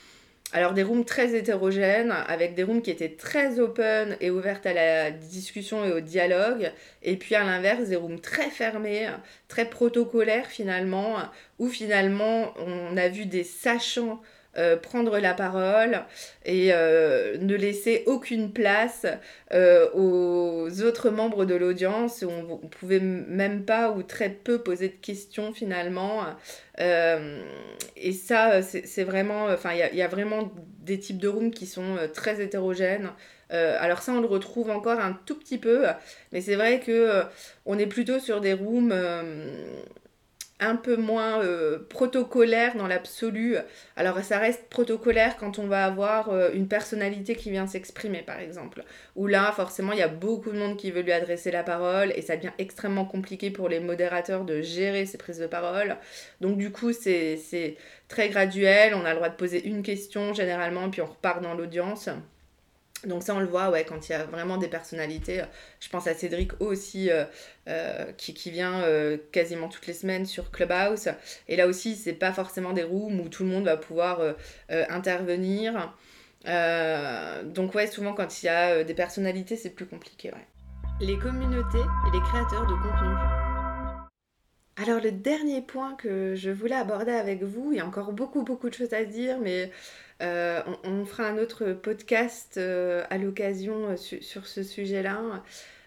alors 0.52 0.72
des 0.74 0.82
rooms 0.82 1.04
très 1.04 1.34
hétérogènes, 1.34 2.12
avec 2.12 2.54
des 2.54 2.64
rooms 2.64 2.82
qui 2.82 2.90
étaient 2.90 3.14
très 3.16 3.60
open 3.60 4.16
et 4.20 4.30
ouvertes 4.30 4.66
à 4.66 4.72
la 4.72 5.10
discussion 5.10 5.84
et 5.84 5.92
au 5.92 6.00
dialogue, 6.00 6.72
et 7.02 7.16
puis 7.16 7.34
à 7.34 7.44
l'inverse 7.44 7.88
des 7.88 7.96
rooms 7.96 8.20
très 8.20 8.50
fermés, 8.50 9.08
très 9.48 9.64
protocolaires 9.64 10.46
finalement, 10.46 11.16
où 11.58 11.68
finalement 11.68 12.52
on 12.58 12.96
a 12.96 13.08
vu 13.08 13.26
des 13.26 13.44
sachants 13.44 14.20
euh, 14.56 14.76
prendre 14.76 15.18
la 15.18 15.34
parole 15.34 16.02
et 16.44 16.68
euh, 16.72 17.36
ne 17.38 17.56
laisser 17.56 18.04
aucune 18.06 18.52
place 18.52 19.04
euh, 19.52 19.88
aux 19.94 20.82
autres 20.82 21.10
membres 21.10 21.44
de 21.44 21.56
l'audience. 21.56 22.22
On 22.22 22.60
ne 22.62 22.68
pouvait 22.68 23.00
même 23.00 23.64
pas 23.64 23.90
ou 23.90 24.04
très 24.04 24.30
peu 24.30 24.58
poser 24.58 24.88
de 24.88 24.94
questions 24.94 25.52
finalement. 25.52 26.24
et 26.78 28.12
ça, 28.12 28.62
c'est 28.62 29.04
vraiment, 29.04 29.46
enfin, 29.46 29.70
il 29.72 29.96
y, 29.96 30.02
a 30.02 30.08
vraiment 30.08 30.52
des 30.80 30.98
types 31.00 31.18
de 31.18 31.28
rooms 31.28 31.50
qui 31.50 31.66
sont 31.66 31.96
très 32.12 32.40
hétérogènes. 32.40 33.10
alors 33.50 34.02
ça, 34.02 34.12
on 34.12 34.20
le 34.20 34.26
retrouve 34.26 34.70
encore 34.70 35.00
un 35.00 35.18
tout 35.26 35.36
petit 35.36 35.58
peu, 35.58 35.84
mais 36.32 36.40
c'est 36.40 36.56
vrai 36.56 36.80
que 36.80 37.22
on 37.66 37.78
est 37.78 37.86
plutôt 37.86 38.20
sur 38.20 38.40
des 38.40 38.52
rooms 38.52 38.92
un 40.60 40.76
peu 40.76 40.96
moins 40.96 41.42
euh, 41.42 41.80
protocolaire 41.88 42.76
dans 42.76 42.86
l'absolu. 42.86 43.56
Alors 43.96 44.18
ça 44.20 44.38
reste 44.38 44.68
protocolaire 44.68 45.36
quand 45.36 45.58
on 45.58 45.66
va 45.66 45.84
avoir 45.84 46.30
euh, 46.30 46.50
une 46.54 46.68
personnalité 46.68 47.34
qui 47.34 47.50
vient 47.50 47.66
s'exprimer 47.66 48.22
par 48.22 48.38
exemple. 48.38 48.84
Où 49.16 49.26
là 49.26 49.52
forcément 49.52 49.92
il 49.92 49.98
y 49.98 50.02
a 50.02 50.08
beaucoup 50.08 50.52
de 50.52 50.58
monde 50.58 50.76
qui 50.76 50.90
veut 50.90 51.02
lui 51.02 51.12
adresser 51.12 51.50
la 51.50 51.64
parole 51.64 52.12
et 52.14 52.22
ça 52.22 52.36
devient 52.36 52.52
extrêmement 52.58 53.04
compliqué 53.04 53.50
pour 53.50 53.68
les 53.68 53.80
modérateurs 53.80 54.44
de 54.44 54.62
gérer 54.62 55.06
ces 55.06 55.18
prises 55.18 55.40
de 55.40 55.46
parole. 55.46 55.96
Donc 56.40 56.56
du 56.56 56.70
coup 56.70 56.92
c'est 56.92 57.76
très 58.08 58.28
graduel, 58.28 58.94
on 58.94 59.04
a 59.04 59.10
le 59.10 59.16
droit 59.16 59.28
de 59.28 59.36
poser 59.36 59.66
une 59.66 59.82
question 59.82 60.34
généralement 60.34 60.88
puis 60.88 61.02
on 61.02 61.06
repart 61.06 61.42
dans 61.42 61.54
l'audience. 61.54 62.08
Donc 63.06 63.22
ça, 63.22 63.34
on 63.34 63.40
le 63.40 63.46
voit, 63.46 63.70
ouais, 63.70 63.84
quand 63.84 64.08
il 64.08 64.12
y 64.12 64.14
a 64.14 64.24
vraiment 64.24 64.56
des 64.56 64.68
personnalités. 64.68 65.42
Je 65.80 65.88
pense 65.88 66.06
à 66.06 66.14
Cédric 66.14 66.60
aussi, 66.60 67.10
euh, 67.10 67.24
euh, 67.68 68.12
qui, 68.16 68.50
vient 68.50 68.82
euh, 68.82 69.16
quasiment 69.32 69.68
toutes 69.68 69.86
les 69.86 69.92
semaines 69.92 70.26
sur 70.26 70.50
Clubhouse. 70.50 71.08
Et 71.48 71.56
là 71.56 71.66
aussi, 71.66 71.96
c'est 71.96 72.12
pas 72.12 72.32
forcément 72.32 72.72
des 72.72 72.82
rooms 72.82 73.20
où 73.20 73.28
tout 73.28 73.44
le 73.44 73.50
monde 73.50 73.64
va 73.64 73.76
pouvoir 73.76 74.20
intervenir. 74.68 75.94
donc 76.44 77.74
ouais, 77.74 77.86
souvent 77.86 78.12
quand 78.12 78.42
il 78.42 78.46
y 78.46 78.48
a 78.48 78.84
des 78.84 78.94
personnalités, 78.94 79.56
c'est 79.56 79.70
plus 79.70 79.86
compliqué, 79.86 80.30
ouais. 80.30 80.46
Les 81.00 81.18
communautés 81.18 81.78
et 81.78 82.10
les 82.12 82.20
créateurs 82.20 82.66
de 82.66 82.74
contenu. 82.74 83.43
Alors 84.76 85.00
le 85.00 85.12
dernier 85.12 85.62
point 85.62 85.94
que 85.94 86.34
je 86.34 86.50
voulais 86.50 86.74
aborder 86.74 87.12
avec 87.12 87.44
vous, 87.44 87.70
il 87.72 87.78
y 87.78 87.80
a 87.80 87.86
encore 87.86 88.12
beaucoup 88.12 88.42
beaucoup 88.42 88.68
de 88.68 88.74
choses 88.74 88.92
à 88.92 89.04
dire, 89.04 89.38
mais 89.38 89.70
euh, 90.20 90.62
on, 90.82 91.04
fera 91.04 91.28
un 91.28 91.38
autre 91.38 91.72
podcast 91.72 92.56
euh, 92.56 93.04
à 93.08 93.18
l'occasion 93.18 93.90
euh, 93.90 93.96
sur 93.96 94.46
ce 94.46 94.62
sujet-là. 94.64 95.44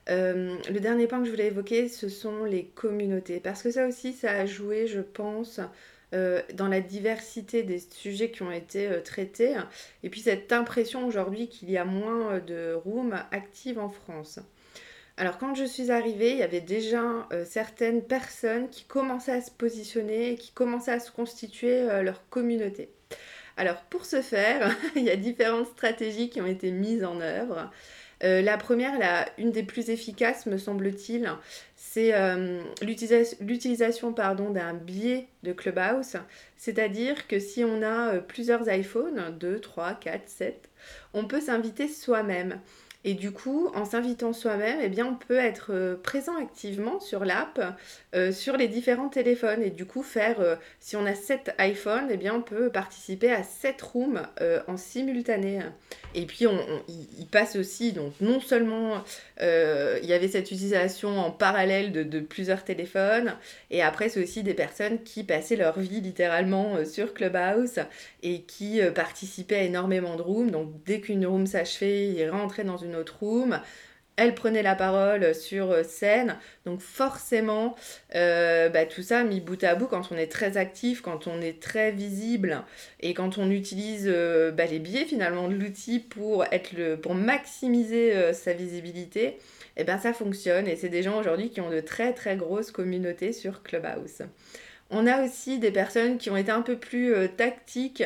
le 0.08 0.80
dernier 0.80 1.08
point 1.08 1.20
que 1.20 1.26
je 1.26 1.32
voulais 1.32 1.48
évoquer, 1.48 1.90
ce 1.90 2.08
sont 2.08 2.46
les 2.46 2.66
communautés. 2.66 3.42
Parce 3.42 3.62
que 3.62 3.72
ça 3.72 3.88
aussi, 3.88 4.14
ça 4.14 4.32
a 4.32 4.46
joué, 4.46 4.88
je 4.88 5.02
pense, 5.02 5.60
dans 6.14 6.68
la 6.70 6.80
diversité 6.80 7.64
des 7.64 7.80
sujets 7.80 8.32
qui 8.32 8.42
ont 8.44 8.52
été 8.52 8.90
traités. 9.04 9.56
Et 10.04 10.10
puis 10.10 10.22
cette 10.22 10.54
impression 10.54 11.06
aujourd'hui 11.06 11.50
qu'il 11.50 11.70
y 11.70 11.78
a 11.78 11.84
moins 11.84 12.40
de 12.40 12.74
rooms 12.74 13.20
actives 13.32 13.80
en 13.80 13.90
France. 13.90 14.40
Alors 15.18 15.38
quand 15.40 15.56
je 15.56 15.66
suis 15.66 15.92
arrivée, 15.92 16.32
il 16.32 16.38
y 16.38 16.44
avait 16.44 16.62
déjà 16.62 17.28
certaines 17.46 18.04
personnes 18.04 18.70
qui 18.70 18.84
commençaient 18.84 19.32
à 19.32 19.42
se 19.42 19.50
positionner, 19.50 20.36
qui 20.36 20.52
commençaient 20.52 20.92
à 20.92 21.00
se 21.00 21.12
constituer 21.12 21.88
leur 22.04 22.30
communauté. 22.30 22.90
Alors 23.58 23.82
pour 23.90 24.06
ce 24.06 24.22
faire, 24.22 24.76
il 24.96 25.04
y 25.04 25.10
a 25.10 25.16
différentes 25.16 25.68
stratégies 25.68 26.30
qui 26.30 26.40
ont 26.40 26.46
été 26.46 26.72
mises 26.72 27.04
en 27.04 27.20
œuvre. 27.20 27.72
Euh, 28.24 28.42
la 28.42 28.58
première, 28.58 28.94
une 29.38 29.52
des 29.52 29.64
plus 29.64 29.90
efficaces 29.90 30.48
me 30.48 30.58
semble-t-il, 30.58 31.32
c'est 31.76 32.14
euh, 32.16 32.62
l'utilisation 32.82 34.12
d'un 34.12 34.74
biais 34.74 35.28
de 35.44 35.54
Clubhouse. 35.54 36.18
C'est-à-dire 36.56 37.28
que 37.28 37.40
si 37.40 37.64
on 37.64 37.84
a 37.84 38.16
euh, 38.16 38.20
plusieurs 38.20 38.68
iPhones, 38.70 39.38
2, 39.40 39.60
3, 39.60 39.94
4, 39.94 40.28
7, 40.28 40.70
on 41.14 41.26
peut 41.26 41.42
s'inviter 41.42 41.88
soi-même. 41.88 42.60
Et 43.04 43.14
du 43.14 43.32
coup, 43.32 43.70
en 43.76 43.86
s'invitant 43.86 44.34
soi-même, 44.34 44.80
eh 44.82 44.90
bien, 44.90 45.06
on 45.06 45.16
peut 45.16 45.38
être 45.38 45.68
euh, 45.72 45.96
présent 45.96 46.36
activement 46.36 47.00
sur 47.00 47.26
l'app, 47.26 47.78
euh, 48.16 48.32
sur 48.32 48.58
les 48.58 48.68
différents 48.68 49.10
téléphones. 49.10 49.62
Et 49.62 49.70
du 49.70 49.86
coup, 49.86 50.02
faire, 50.02 50.42
euh, 50.42 50.56
si 50.80 50.96
on 50.96 51.06
a 51.06 51.14
7 51.14 51.56
iPhones, 51.60 52.08
eh 52.10 52.18
bien, 52.18 52.34
on 52.34 52.42
peut 52.42 52.70
participer 52.70 53.32
à 53.32 53.44
7 53.44 53.82
rooms 53.82 54.22
en 54.68 54.78
simultané. 54.78 55.60
Et 56.16 56.26
puis, 56.26 56.48
on, 56.48 56.60
il 56.88 57.28
passe 57.28 57.56
aussi, 57.56 57.92
donc 57.92 58.14
non 58.22 58.40
seulement 58.40 59.04
il 59.40 60.06
y 60.06 60.14
avait 60.14 60.28
cette 60.28 60.52
utilisation 60.52 61.20
en 61.20 61.32
parallèle 61.32 61.92
de, 61.92 62.20
plusieurs 62.20 62.64
téléphones, 62.64 63.36
et 63.70 63.82
après, 63.82 64.10
c'est 64.10 64.22
aussi 64.22 64.44
des 64.44 64.54
personnes 64.54 65.04
qui 65.04 65.24
passaient 65.24 65.56
leur 65.56 65.80
vie 65.80 66.02
littéralement 66.02 66.84
sur 66.86 67.14
Clubhouse 67.14 67.80
et 68.24 68.42
qui 68.42 68.82
participaient 68.96 69.58
à 69.58 69.64
énormément 69.64 70.16
de 70.16 70.22
rooms. 70.22 70.52
Donc, 70.52 70.72
dès 70.86 71.02
qu'une 71.02 71.26
room 71.26 71.46
s'achevait, 71.46 72.08
ils 72.08 72.30
rentraient 72.30 72.64
dans 72.64 72.78
une 72.78 72.87
autre 72.96 73.18
room. 73.20 73.60
Elle 74.18 74.34
prenait 74.34 74.64
la 74.64 74.74
parole 74.74 75.36
sur 75.36 75.72
euh, 75.72 75.84
scène. 75.84 76.38
Donc 76.66 76.82
forcément, 76.82 77.76
euh, 78.16 78.68
bah, 78.68 78.86
tout 78.86 79.04
ça 79.04 79.24
mis 79.24 79.40
bout 79.40 79.64
à 79.64 79.76
bout, 79.76 79.86
quand 79.86 80.12
on 80.12 80.18
est 80.18 80.32
très 80.32 80.58
actif, 80.58 81.02
quand 81.02 81.28
on 81.28 81.40
est 81.40 81.62
très 81.62 81.92
visible 81.92 82.64
et 83.00 83.14
quand 83.14 83.38
on 83.38 83.52
utilise 83.52 84.08
euh, 84.08 84.52
bah, 84.52 84.66
les 84.66 84.80
biais 84.80 85.06
finalement 85.06 85.48
de 85.48 85.54
l'outil 85.54 86.00
pour, 86.00 86.46
être 86.46 86.74
le, 86.74 86.98
pour 86.98 87.14
maximiser 87.14 88.34
sa 88.34 88.54
visibilité, 88.54 89.38
et 89.78 89.82
eh 89.82 89.84
ben 89.84 90.00
ça 90.00 90.12
fonctionne. 90.12 90.68
Et 90.68 90.76
c'est 90.76 90.90
des 90.90 91.04
gens 91.04 91.20
aujourd'hui 91.20 91.52
qui 91.52 91.62
ont 91.62 91.70
de 91.70 91.80
très 91.80 92.14
très 92.14 92.36
grosses 92.36 92.72
communautés 92.72 93.32
sur 93.32 93.62
Clubhouse. 93.62 94.24
On 94.90 95.06
a 95.06 95.22
aussi 95.22 95.60
des 95.60 95.72
personnes 95.72 96.18
qui 96.18 96.30
ont 96.30 96.38
été 96.38 96.50
un 96.50 96.62
peu 96.62 96.78
plus 96.78 97.14
euh, 97.14 97.28
tactiques 97.28 98.04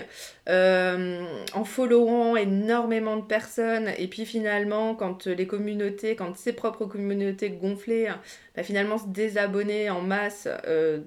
euh, 0.49 1.23
en 1.53 1.63
followant 1.63 2.35
énormément 2.35 3.17
de 3.17 3.21
personnes 3.21 3.91
et 3.99 4.07
puis 4.07 4.25
finalement 4.25 4.95
quand 4.95 5.27
les 5.27 5.45
communautés, 5.45 6.15
quand 6.15 6.35
ses 6.35 6.53
propres 6.53 6.85
communautés 6.85 7.51
gonflaient, 7.51 8.07
bah, 8.55 8.63
finalement 8.63 8.97
se 8.97 9.07
désabonner 9.07 9.91
en 9.91 10.01
masse 10.01 10.47
euh, 10.65 10.97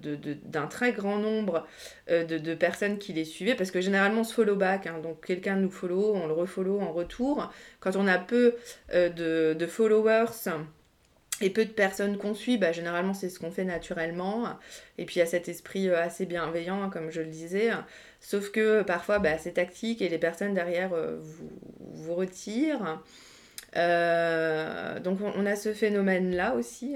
d'un 0.44 0.68
très 0.68 0.92
grand 0.92 1.16
nombre 1.16 1.66
de, 2.08 2.54
personnes 2.54 2.98
qui 2.98 3.12
les 3.12 3.24
suivaient 3.24 3.56
parce 3.56 3.72
que 3.72 3.80
généralement 3.80 4.20
on 4.20 4.24
se 4.24 4.34
follow 4.34 4.54
back, 4.54 4.86
hein. 4.86 5.00
donc 5.02 5.26
quelqu'un 5.26 5.56
nous 5.56 5.70
follow, 5.70 6.14
on 6.14 6.28
le 6.28 6.34
refollow 6.34 6.80
en 6.80 6.92
retour. 6.92 7.50
Quand 7.80 7.96
on 7.96 8.06
a 8.06 8.18
peu 8.18 8.54
de 8.92 9.66
followers, 9.66 10.50
et 11.40 11.50
peu 11.50 11.64
de 11.64 11.70
personnes 11.70 12.16
qu'on 12.16 12.34
suit, 12.34 12.58
bah, 12.58 12.72
généralement 12.72 13.14
c'est 13.14 13.28
ce 13.28 13.38
qu'on 13.38 13.50
fait 13.50 13.64
naturellement. 13.64 14.48
Et 14.98 15.04
puis 15.04 15.16
il 15.16 15.18
y 15.18 15.22
a 15.22 15.26
cet 15.26 15.48
esprit 15.48 15.88
euh, 15.88 16.00
assez 16.00 16.26
bienveillant, 16.26 16.90
comme 16.90 17.10
je 17.10 17.20
le 17.20 17.26
disais. 17.26 17.70
Sauf 18.20 18.50
que 18.50 18.82
parfois 18.82 19.18
bah, 19.18 19.36
c'est 19.38 19.52
tactique 19.52 20.00
et 20.00 20.08
les 20.08 20.18
personnes 20.18 20.54
derrière 20.54 20.92
euh, 20.92 21.18
vous, 21.20 21.50
vous 21.80 22.14
retirent. 22.14 23.02
Euh, 23.76 25.00
donc 25.00 25.18
on, 25.20 25.46
a 25.46 25.56
ce 25.56 25.74
phénomène-là 25.74 26.54
aussi. 26.54 26.94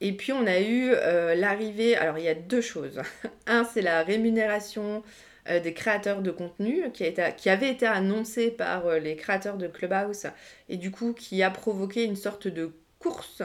Et 0.00 0.12
puis 0.12 0.32
on 0.32 0.46
a 0.46 0.60
eu 0.60 0.92
l'arrivée, 1.36 1.96
alors 1.96 2.18
il 2.18 2.24
y 2.24 2.28
a 2.28 2.34
deux 2.34 2.60
choses. 2.60 3.00
Un, 3.48 3.64
c'est 3.64 3.82
la 3.82 4.04
rémunération 4.04 5.02
des 5.50 5.74
créateurs 5.74 6.22
de 6.22 6.30
contenu 6.30 6.92
qui, 6.92 7.02
a 7.02 7.08
été, 7.08 7.24
qui 7.36 7.50
avait 7.50 7.70
été 7.70 7.84
annoncée 7.84 8.52
par 8.52 8.88
les 9.00 9.16
créateurs 9.16 9.56
de 9.56 9.66
Clubhouse 9.66 10.28
et 10.68 10.76
du 10.76 10.92
coup 10.92 11.14
qui 11.14 11.42
a 11.42 11.50
provoqué 11.50 12.04
une 12.04 12.14
sorte 12.14 12.46
de 12.46 12.70
course 13.02 13.42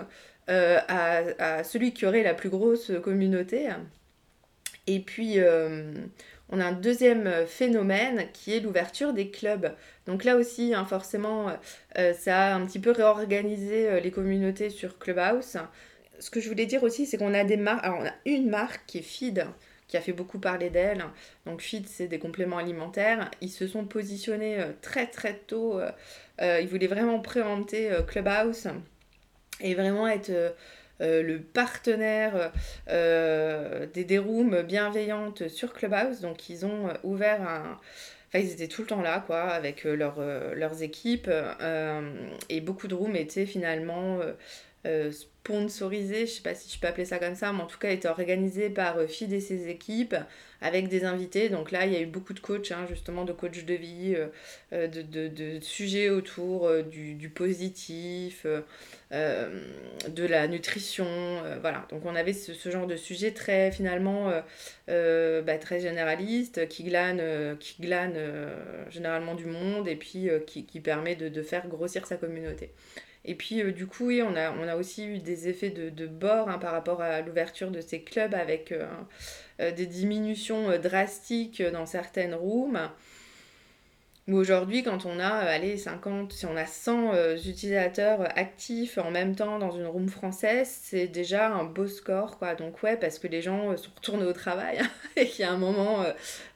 euh, 0.50 0.80
à, 0.88 1.64
celui 1.66 1.92
qui 1.92 2.06
aurait 2.06 2.24
la 2.24 2.34
plus 2.34 2.50
grosse 2.50 2.94
communauté. 3.04 3.68
Et 4.88 5.02
puis, 5.02 5.40
euh, 5.40 5.92
on 6.50 6.62
a 6.62 6.66
un 6.68 6.72
deuxième 6.72 7.46
phénomène 7.48 8.30
qui 8.32 8.56
est 8.56 8.62
l'ouverture 8.62 9.12
des 9.12 9.30
clubs. 9.30 9.74
Donc 10.06 10.24
là 10.24 10.38
aussi, 10.38 10.74
hein, 10.74 10.86
forcément, 10.86 11.52
euh, 11.98 12.14
ça 12.14 12.54
a 12.54 12.56
un 12.56 12.66
petit 12.66 12.80
peu 12.80 12.92
réorganisé 12.92 14.00
les 14.00 14.12
communautés 14.12 14.70
sur 14.70 14.98
Clubhouse. 14.98 15.58
Ce 16.20 16.30
que 16.30 16.40
je 16.40 16.48
voulais 16.48 16.66
dire 16.66 16.84
aussi, 16.84 17.06
c'est 17.06 17.18
qu'on 17.18 17.34
a 17.34 17.44
des 17.44 17.58
marques. 17.58 17.86
On 17.86 18.06
a 18.06 18.14
une 18.26 18.50
marque 18.50 18.86
qui 18.88 19.00
est 19.00 19.02
Feed, 19.02 19.46
qui 19.90 19.98
a 19.98 20.02
fait 20.02 20.14
beaucoup 20.14 20.40
parler 20.40 20.70
d'elle. 20.70 21.04
Donc 21.46 21.62
Feed, 21.62 21.90
c'est 21.90 22.08
des 22.08 22.20
compléments 22.20 22.58
alimentaires. 22.58 23.30
Ils 23.42 23.50
se 23.50 23.68
sont 23.68 23.84
positionnés 23.84 24.60
très 24.82 25.08
très 25.08 25.34
tôt. 25.36 25.82
ils 26.40 26.68
voulaient 26.70 26.88
vraiment 26.88 27.20
préempter 27.20 27.92
Clubhouse 28.08 28.70
et 29.62 29.74
vraiment 29.76 30.08
être 30.08 30.30
euh, 30.30 30.50
euh, 31.02 31.22
le 31.22 31.40
partenaire 31.40 32.52
euh, 32.90 33.86
des, 33.94 34.04
des 34.04 34.18
rooms 34.18 34.62
bienveillantes 34.64 35.48
sur 35.48 35.74
Clubhouse. 35.74 36.22
Donc 36.22 36.50
ils 36.50 36.66
ont 36.66 36.90
ouvert 37.04 37.42
un... 37.42 37.80
Enfin, 38.30 38.40
ils 38.40 38.52
étaient 38.52 38.68
tout 38.68 38.82
le 38.82 38.88
temps 38.88 39.02
là, 39.02 39.24
quoi, 39.26 39.44
avec 39.44 39.86
leurs 39.86 40.84
équipes. 40.84 41.30
et 42.50 42.62
beaucoup 42.62 42.90
de 42.90 42.94
rooms 42.94 43.16
étaient 43.16 43.46
finalement 43.46 44.20
sponsorisé, 45.48 46.26
je 46.26 46.32
sais 46.32 46.42
pas 46.42 46.56
si 46.56 46.74
je 46.74 46.80
peux 46.80 46.88
appeler 46.88 47.06
ça 47.06 47.20
comme 47.20 47.36
ça, 47.36 47.54
mais 47.54 47.62
en 47.62 47.68
tout 47.68 47.80
cas 47.80 47.90
était 47.92 48.08
organisé 48.08 48.70
par 48.70 49.02
FID 49.08 49.34
et 49.34 49.40
ses 49.40 49.70
équipes 49.70 50.16
avec 50.62 50.90
des 50.90 51.06
invités. 51.06 51.50
Donc 51.50 51.72
là, 51.72 51.86
il 51.86 51.94
y 51.94 51.96
a 51.96 52.02
eu 52.02 52.06
beaucoup 52.06 52.34
de 52.34 52.40
coachs, 52.40 52.72
hein, 52.72 52.86
justement, 52.90 53.24
de 53.24 53.32
coachs 53.32 53.64
de 53.64 53.74
vie, 53.74 54.16
de, 54.72 54.88
de, 54.88 55.28
de, 55.28 55.60
sujets 55.62 56.10
autour 56.10 56.70
du, 56.84 57.14
du, 57.14 57.30
positif, 57.30 58.46
de 59.12 60.26
la 60.26 60.48
nutrition. 60.48 61.08
voilà, 61.62 61.88
donc 61.90 62.06
on 62.06 62.16
avait 62.16 62.34
ce, 62.34 62.54
ce, 62.54 62.70
genre 62.70 62.88
de 62.88 62.96
sujet 62.96 63.32
très, 63.32 63.72
finalement, 63.72 64.32
bah, 64.88 65.58
très 65.60 65.80
généraliste, 65.80 66.68
qui 66.68 66.84
glane, 66.84 67.58
qui 67.60 67.82
glane 67.82 68.18
généralement 68.90 69.36
du 69.36 69.46
monde 69.46 69.88
et 69.88 69.96
puis 69.96 70.30
qui, 70.46 70.66
qui, 70.66 70.80
permet 70.82 71.16
de, 71.16 71.30
de 71.30 71.42
faire 71.42 71.68
grossir 71.68 72.06
sa 72.06 72.18
communauté. 72.18 72.72
Et 73.28 73.36
puis, 73.36 73.62
euh, 73.62 73.72
du 73.74 73.86
coup, 73.88 74.08
oui, 74.08 74.22
on 74.24 74.36
a, 74.36 74.52
on 74.54 74.68
a 74.68 74.78
aussi 74.78 75.06
eu 75.06 75.20
des 75.20 75.50
effets 75.50 75.70
de, 75.70 75.90
de 75.90 76.08
bord 76.08 76.50
hein, 76.50 76.58
par 76.58 76.72
rapport 76.72 77.02
à 77.02 77.22
l'ouverture 77.22 77.70
de 77.72 77.82
ces 77.82 78.02
clubs 78.02 78.34
avec 78.34 78.72
euh, 78.72 78.88
euh, 79.60 79.72
des 79.72 79.86
diminutions 79.86 80.80
drastiques 80.80 81.62
dans 81.62 81.86
certaines 81.86 82.34
rooms. 82.34 82.90
Où 84.30 84.36
aujourd'hui, 84.36 84.84
quand 84.84 85.06
on 85.06 85.20
a, 85.20 85.30
allez, 85.30 85.78
50, 85.78 86.34
si 86.34 86.46
on 86.46 86.58
a 86.58 86.66
100 86.66 87.14
utilisateurs 87.46 88.28
actifs 88.38 88.98
en 88.98 89.10
même 89.10 89.36
temps 89.36 89.58
dans 89.58 89.72
une 89.72 89.86
room 89.88 90.10
française, 90.10 90.68
c'est 90.70 91.08
déjà 91.08 91.48
un 91.54 91.64
beau 91.64 91.88
score, 91.88 92.38
quoi. 92.38 92.54
Donc, 92.54 92.84
ouais, 92.84 92.98
parce 92.98 93.20
que 93.20 93.28
les 93.28 93.42
gens 93.42 93.78
sont 93.78 93.90
retournés 93.96 94.26
au 94.26 94.34
travail 94.34 94.82
et 95.16 95.28
qu'il 95.28 95.46
y 95.46 95.48
a 95.48 95.52
un 95.52 95.58
moment, 95.58 96.04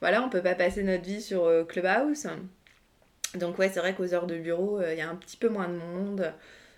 voilà, 0.02 0.22
on 0.22 0.30
peut 0.30 0.42
pas 0.42 0.54
passer 0.54 0.84
notre 0.84 1.04
vie 1.06 1.22
sur 1.22 1.50
Clubhouse. 1.70 2.28
Donc, 3.36 3.58
ouais, 3.58 3.70
c'est 3.70 3.80
vrai 3.80 3.96
qu'aux 3.96 4.14
heures 4.14 4.28
de 4.28 4.36
bureau, 4.38 4.82
il 4.82 4.98
y 4.98 5.02
a 5.02 5.10
un 5.10 5.16
petit 5.16 5.38
peu 5.38 5.48
moins 5.48 5.70
de 5.70 5.78
monde. 5.78 6.34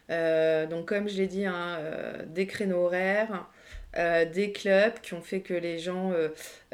Euh, 0.10 0.66
donc 0.68 0.88
comme 0.88 1.08
je 1.08 1.18
l'ai 1.18 1.28
dit, 1.28 1.46
hein, 1.46 1.78
euh, 1.80 2.24
des 2.28 2.46
créneaux 2.48 2.86
horaires, 2.86 3.48
euh, 3.98 4.26
des 4.26 4.52
clubs 4.52 5.00
qui 5.02 5.14
ont 5.14 5.22
fait 5.22 5.42
que 5.42 5.54
les 5.54 5.80
gens 5.80 6.14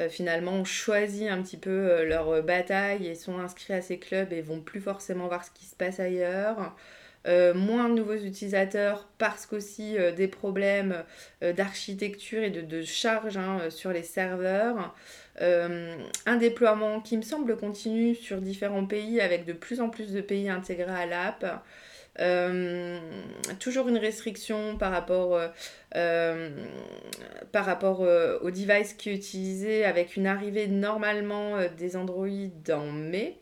finalement 0.10 0.54
ont 0.54 0.66
choisi 0.66 1.28
un 1.28 1.42
petit 1.42 1.58
peu 1.58 2.04
leur 2.06 2.42
bataille 2.44 3.08
et 3.08 3.16
sont 3.16 3.40
inscrits 3.40 3.74
à 3.74 3.82
ces 3.82 4.00
clubs 4.00 4.32
et 4.32 4.42
vont 4.42 4.62
plus 4.62 4.82
forcément 4.82 5.28
voir 5.28 5.44
ce 5.44 5.52
qui 5.52 5.66
se 5.66 5.76
passe 5.76 6.00
ailleurs. 6.00 6.76
moins 7.26 7.90
de 7.90 7.96
nouveaux 7.96 8.16
utilisateurs 8.16 9.10
parce 9.18 9.46
qu'aussi 9.46 9.98
des 10.16 10.28
problèmes 10.30 11.04
d'architecture 11.42 12.42
et 12.44 12.50
de, 12.52 12.82
charge 12.84 13.36
hein, 13.38 13.70
sur 13.70 13.92
les 13.92 14.04
serveurs. 14.04 14.96
un 15.42 16.36
déploiement 16.38 17.02
qui 17.02 17.18
me 17.18 17.22
semble 17.22 17.58
continu 17.58 18.16
sur 18.16 18.40
différents 18.40 18.86
pays 18.86 19.20
avec 19.20 19.46
de 19.46 19.54
plus 19.54 19.82
en 19.82 19.90
plus 19.90 20.14
de 20.14 20.22
pays 20.22 20.50
intégrés 20.50 21.02
à 21.02 21.06
l'app. 21.06 21.64
Euh, 22.20 23.00
toujours 23.60 23.88
une 23.88 23.98
restriction 23.98 24.78
par 24.78 24.92
rapport, 24.92 25.36
euh, 25.36 25.48
euh, 25.96 26.50
au 28.42 28.52
device 28.52 28.94
qui 28.94 29.10
est 29.10 29.16
utilisé 29.16 29.86
avec 29.86 30.18
une 30.18 30.28
arrivée 30.28 30.68
normalement 30.68 31.58
des 31.78 31.96
Android 31.96 32.28
en 32.72 32.92
mai. 32.92 33.40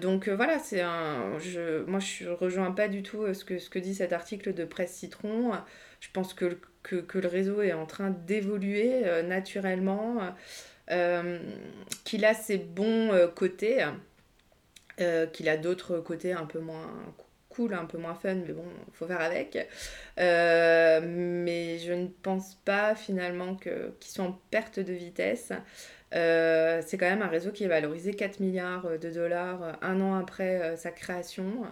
donc 0.00 0.28
voilà, 0.28 0.58
c'est 0.58 0.80
un. 0.80 1.38
Je, 1.40 1.82
moi, 1.84 2.00
je 2.00 2.28
rejoins 2.28 2.70
pas 2.72 2.88
du 2.88 3.02
tout 3.02 3.32
ce 3.34 3.44
que, 3.44 3.78
dit 3.78 3.94
cet 3.94 4.12
article 4.12 4.54
de 4.54 4.64
Presse 4.64 4.92
Citron. 4.92 5.52
Je 6.00 6.08
pense 6.12 6.34
que, 6.34 6.58
que, 6.82 6.96
que 6.96 7.18
le 7.18 7.28
réseau 7.28 7.62
est 7.62 7.72
en 7.72 7.86
train 7.86 8.10
d'évoluer 8.10 9.02
naturellement, 9.24 10.34
qu'il 12.04 12.24
a 12.24 12.34
ses 12.34 12.58
bons 12.58 13.10
côtés, 13.34 13.84
qu'il 15.32 15.48
a 15.48 15.56
d'autres 15.56 15.98
côtés 15.98 16.32
un 16.32 16.46
peu 16.46 16.60
moins 16.60 16.88
cool, 17.52 17.74
un 17.74 17.84
peu 17.84 17.98
moins 17.98 18.14
fun, 18.14 18.34
mais 18.34 18.52
bon, 18.52 18.64
faut 18.92 19.06
faire 19.06 19.20
avec. 19.20 19.58
Euh, 20.18 21.00
mais 21.04 21.78
je 21.78 21.92
ne 21.92 22.06
pense 22.06 22.56
pas 22.64 22.94
finalement 22.94 23.56
qu'ils 23.56 23.92
soient 24.00 24.24
en 24.24 24.40
perte 24.50 24.80
de 24.80 24.92
vitesse. 24.92 25.52
Euh, 26.14 26.82
c'est 26.86 26.98
quand 26.98 27.08
même 27.08 27.22
un 27.22 27.28
réseau 27.28 27.52
qui 27.52 27.64
est 27.64 27.68
valorisé 27.68 28.12
4 28.14 28.40
milliards 28.40 28.98
de 28.98 29.10
dollars 29.10 29.78
un 29.80 30.00
an 30.00 30.14
après 30.18 30.60
euh, 30.60 30.76
sa 30.76 30.90
création. 30.90 31.64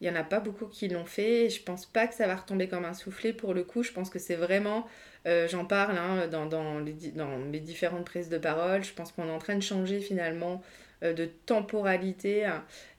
Il 0.00 0.10
n'y 0.10 0.14
en 0.14 0.20
a 0.20 0.24
pas 0.24 0.40
beaucoup 0.40 0.66
qui 0.66 0.88
l'ont 0.88 1.06
fait 1.06 1.48
je 1.48 1.62
pense 1.62 1.86
pas 1.86 2.06
que 2.06 2.14
ça 2.14 2.26
va 2.26 2.36
retomber 2.36 2.68
comme 2.68 2.84
un 2.84 2.92
soufflet 2.92 3.32
pour 3.32 3.54
le 3.54 3.64
coup. 3.64 3.82
Je 3.82 3.92
pense 3.92 4.10
que 4.10 4.18
c'est 4.18 4.34
vraiment, 4.34 4.86
j'en 5.24 5.64
parle 5.64 5.96
hein, 5.96 6.26
dans, 6.28 6.46
dans, 6.46 6.78
les, 6.80 6.92
dans 6.92 7.38
mes 7.38 7.60
différentes 7.60 8.04
prises 8.04 8.28
de 8.28 8.36
parole, 8.36 8.84
je 8.84 8.92
pense 8.92 9.12
qu'on 9.12 9.28
est 9.28 9.32
en 9.32 9.38
train 9.38 9.54
de 9.54 9.62
changer 9.62 10.00
finalement 10.00 10.60
euh, 10.60 10.83
de 11.02 11.26
temporalité 11.46 12.48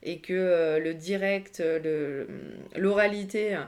et 0.02 0.20
que 0.20 0.32
euh, 0.32 0.78
le 0.78 0.94
direct, 0.94 1.62
l'oralité, 2.76 3.58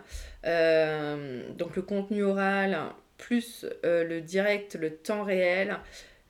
euh, 0.44 1.42
donc 1.56 1.76
le 1.76 1.82
contenu 1.82 2.22
oral, 2.22 2.78
plus 3.16 3.66
le 3.82 4.20
direct, 4.20 4.76
le 4.76 4.94
temps 4.94 5.24
réel, 5.24 5.78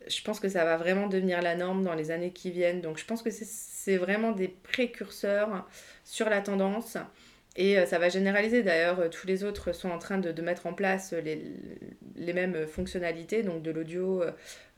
je 0.07 0.23
pense 0.23 0.41
que 0.41 0.49
ça 0.49 0.65
va 0.65 0.79
vraiment 0.79 1.07
devenir 1.07 1.43
la 1.43 1.55
norme 1.55 1.85
dans 1.85 1.95
les 1.95 2.11
années 2.11 2.33
qui 2.33 2.51
viennent. 2.51 2.81
Donc 2.81 2.99
je 2.99 3.05
pense 3.05 3.23
que 3.23 3.31
c'est 3.31 3.99
vraiment 3.99 4.33
des 4.33 4.49
précurseurs 4.49 5.69
sur 6.05 6.31
la 6.31 6.41
tendance. 6.41 6.97
Et 7.57 7.85
ça 7.87 7.99
va 7.99 8.09
généraliser. 8.09 8.63
D'ailleurs, 8.63 9.11
tous 9.11 9.27
les 9.27 9.43
autres 9.43 9.73
sont 9.73 9.91
en 9.91 9.99
train 9.99 10.19
de, 10.19 10.31
de 10.31 10.43
mettre 10.43 10.67
en 10.67 10.73
place 10.73 11.13
les, 11.13 11.43
les, 12.15 12.33
mêmes 12.33 12.67
fonctionnalités, 12.69 13.43
donc 13.43 13.63
de 13.63 13.73
l'audio 13.73 14.23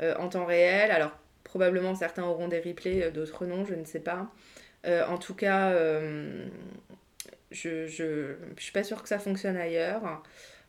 en 0.01 0.29
temps 0.29 0.47
réel. 0.47 0.91
Alors, 0.91 1.13
Probablement 1.51 1.95
certains 1.97 2.23
auront 2.23 2.47
des 2.47 2.61
replays, 2.61 3.03
euh, 3.03 3.11
d'autres 3.11 3.45
non, 3.45 3.65
je 3.65 3.75
ne 3.75 3.85
sais 3.85 3.99
pas. 3.99 4.31
Euh, 4.87 5.05
en 5.07 5.19
tout 5.19 5.35
cas, 5.35 5.73
euh, 5.73 6.47
je, 7.51 7.89
je, 7.89 8.37
je, 8.57 8.63
suis 8.63 8.71
pas 8.71 8.85
sûre 8.85 9.03
que 9.03 9.09
ça 9.09 9.19
fonctionne 9.19 9.57
ailleurs. 9.57 10.23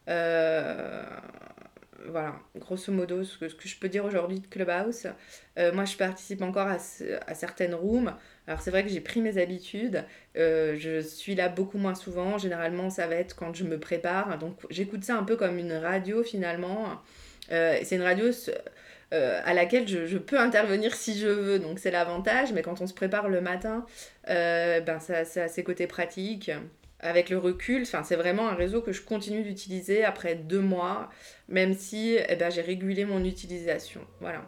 voilà, 0.08 1.06
grosso 2.56 2.92
modo, 2.92 3.24
ce 3.24 3.38
que, 3.38 3.48
je 3.48 3.78
peux 3.78 3.90
dire 3.90 4.06
aujourd'hui 4.06 4.40
de 4.40 4.48
Clubhouse. 4.48 5.06
moi, 5.56 5.86
je 5.86 5.96
participe 5.98 6.42
encore 6.42 6.68
à, 6.68 6.78
à 7.28 7.36
certaines 7.36 7.76
rooms. 7.76 8.16
Alors, 8.48 8.62
c'est 8.62 8.72
vrai 8.72 8.82
que 8.82 8.90
j'ai 8.90 9.02
pris 9.02 9.22
mes 9.22 9.38
habitudes. 9.38 10.04
je 10.34 11.00
suis 11.00 11.36
là 11.36 11.48
beaucoup 11.48 11.78
moins 11.78 11.94
souvent. 11.94 12.40
Généralement, 12.40 12.90
ça 12.90 13.06
va 13.06 13.18
être 13.18 13.36
quand 13.36 13.54
je 13.54 13.66
me 13.66 13.80
prépare. 13.80 14.40
Donc, 14.40 14.58
j'écoute 14.72 15.04
ça 15.04 15.16
un 15.16 15.24
peu 15.24 15.36
comme 15.36 15.60
une 15.60 15.74
radio 15.74 16.24
finalement. 16.24 17.04
c'est 17.50 17.92
une 17.92 18.02
radio 18.02 18.32
euh, 19.14 19.42
à 19.44 19.54
laquelle 19.54 19.90
je, 19.90 20.18
peux 20.18 20.40
intervenir 20.40 20.96
si 20.96 21.20
je 21.20 21.28
veux. 21.28 21.60
Donc 21.60 21.80
c'est 21.80 21.92
l'avantage, 21.92 22.54
mais 22.54 22.62
quand 22.62 22.80
on 22.80 22.88
se 22.88 22.94
prépare 22.94 23.28
le 23.28 23.42
matin, 23.42 23.86
euh, 24.30 24.80
ben 24.80 25.00
ça, 25.00 25.20
a 25.20 25.48
ses 25.48 25.64
côtés 25.64 25.86
pratiques. 25.86 26.50
Avec 27.02 27.30
le 27.30 27.38
recul, 27.38 27.86
c'est 27.86 28.16
vraiment 28.16 28.48
un 28.48 28.54
réseau 28.54 28.82
que 28.82 28.94
je 28.94 29.02
continue 29.02 29.42
d'utiliser 29.42 30.06
après 30.06 30.36
deux 30.36 30.60
mois, 30.60 31.10
même 31.50 31.74
si 31.74 32.16
eh 32.30 32.36
ben, 32.36 32.52
j'ai 32.52 32.62
régulé 32.62 33.06
mon 33.06 33.26
utilisation. 33.26 34.02
Voilà. 34.22 34.44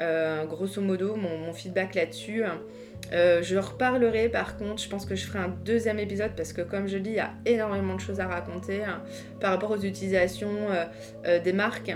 Euh, 0.00 0.46
grosso 0.46 0.80
modo, 0.80 1.14
mon, 1.14 1.36
mon 1.36 1.52
feedback 1.52 1.94
là-dessus. 1.94 2.42
je 3.12 3.58
reparlerai 3.58 4.30
par 4.30 4.56
contre, 4.56 4.82
je 4.82 4.88
pense 4.88 5.04
que 5.04 5.14
je 5.14 5.26
ferai 5.26 5.40
un 5.40 5.54
deuxième 5.64 5.98
épisode 5.98 6.32
parce 6.36 6.54
que 6.54 6.62
comme 6.62 6.88
je 6.88 6.96
dis, 6.96 7.10
il 7.10 7.16
y 7.16 7.20
a 7.20 7.32
énormément 7.44 7.94
de 7.94 8.00
choses 8.00 8.18
à 8.18 8.26
raconter 8.26 8.82
hein, 8.82 9.02
par 9.38 9.50
rapport 9.50 9.70
aux 9.70 9.80
utilisations 9.80 10.68
des 11.44 11.52
marques. 11.52 11.92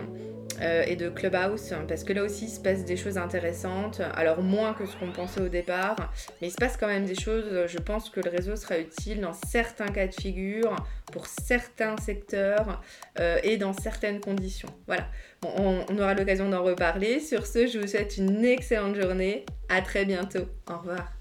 Euh, 0.61 0.85
et 0.87 0.97
de 0.97 1.09
Clubhouse, 1.09 1.75
parce 1.89 2.05
que 2.05 2.13
là 2.13 2.23
aussi 2.23 2.45
il 2.47 2.51
se 2.51 2.61
passe 2.61 2.85
des 2.85 2.97
choses 2.97 3.19
intéressantes, 3.19 4.01
alors 4.15 4.43
moins 4.43 4.75
que 4.75 4.87
ce 4.87 4.97
qu'on 4.97 5.11
pensait 5.11 5.41
au 5.41 5.49
départ, 5.49 5.97
mais 6.41 6.49
il 6.49 6.51
se 6.51 6.57
passe 6.57 6.77
quand 6.77 6.87
même 6.87 7.07
des 7.07 7.15
choses, 7.15 7.67
je 7.67 7.79
pense 7.79 8.11
que 8.11 8.21
le 8.21 8.31
réseau 8.31 8.55
sera 8.57 8.79
utile 8.79 9.21
dans 9.21 9.33
certains 9.33 9.89
cas 9.89 10.07
de 10.07 10.15
figure, 10.15 10.77
pour 11.13 11.27
certains 11.27 11.97
secteurs 11.97 12.83
euh, 13.21 13.39
et 13.43 13.57
dans 13.57 13.73
certaines 13.73 14.21
conditions. 14.21 14.69
Voilà, 14.87 15.07
on, 15.45 15.85
on 15.89 15.99
aura 15.99 16.15
l'occasion 16.15 16.49
d'en 16.49 16.63
reparler. 16.63 17.21
Sur 17.21 17.47
ce, 17.47 17.67
je 17.67 17.79
vous 17.79 17.87
souhaite 17.87 18.17
une 18.17 18.45
excellente 18.45 18.97
journée, 18.97 19.45
à 19.69 19.83
très 19.83 20.05
bientôt, 20.05 20.47
au 20.71 20.79
revoir. 20.79 21.14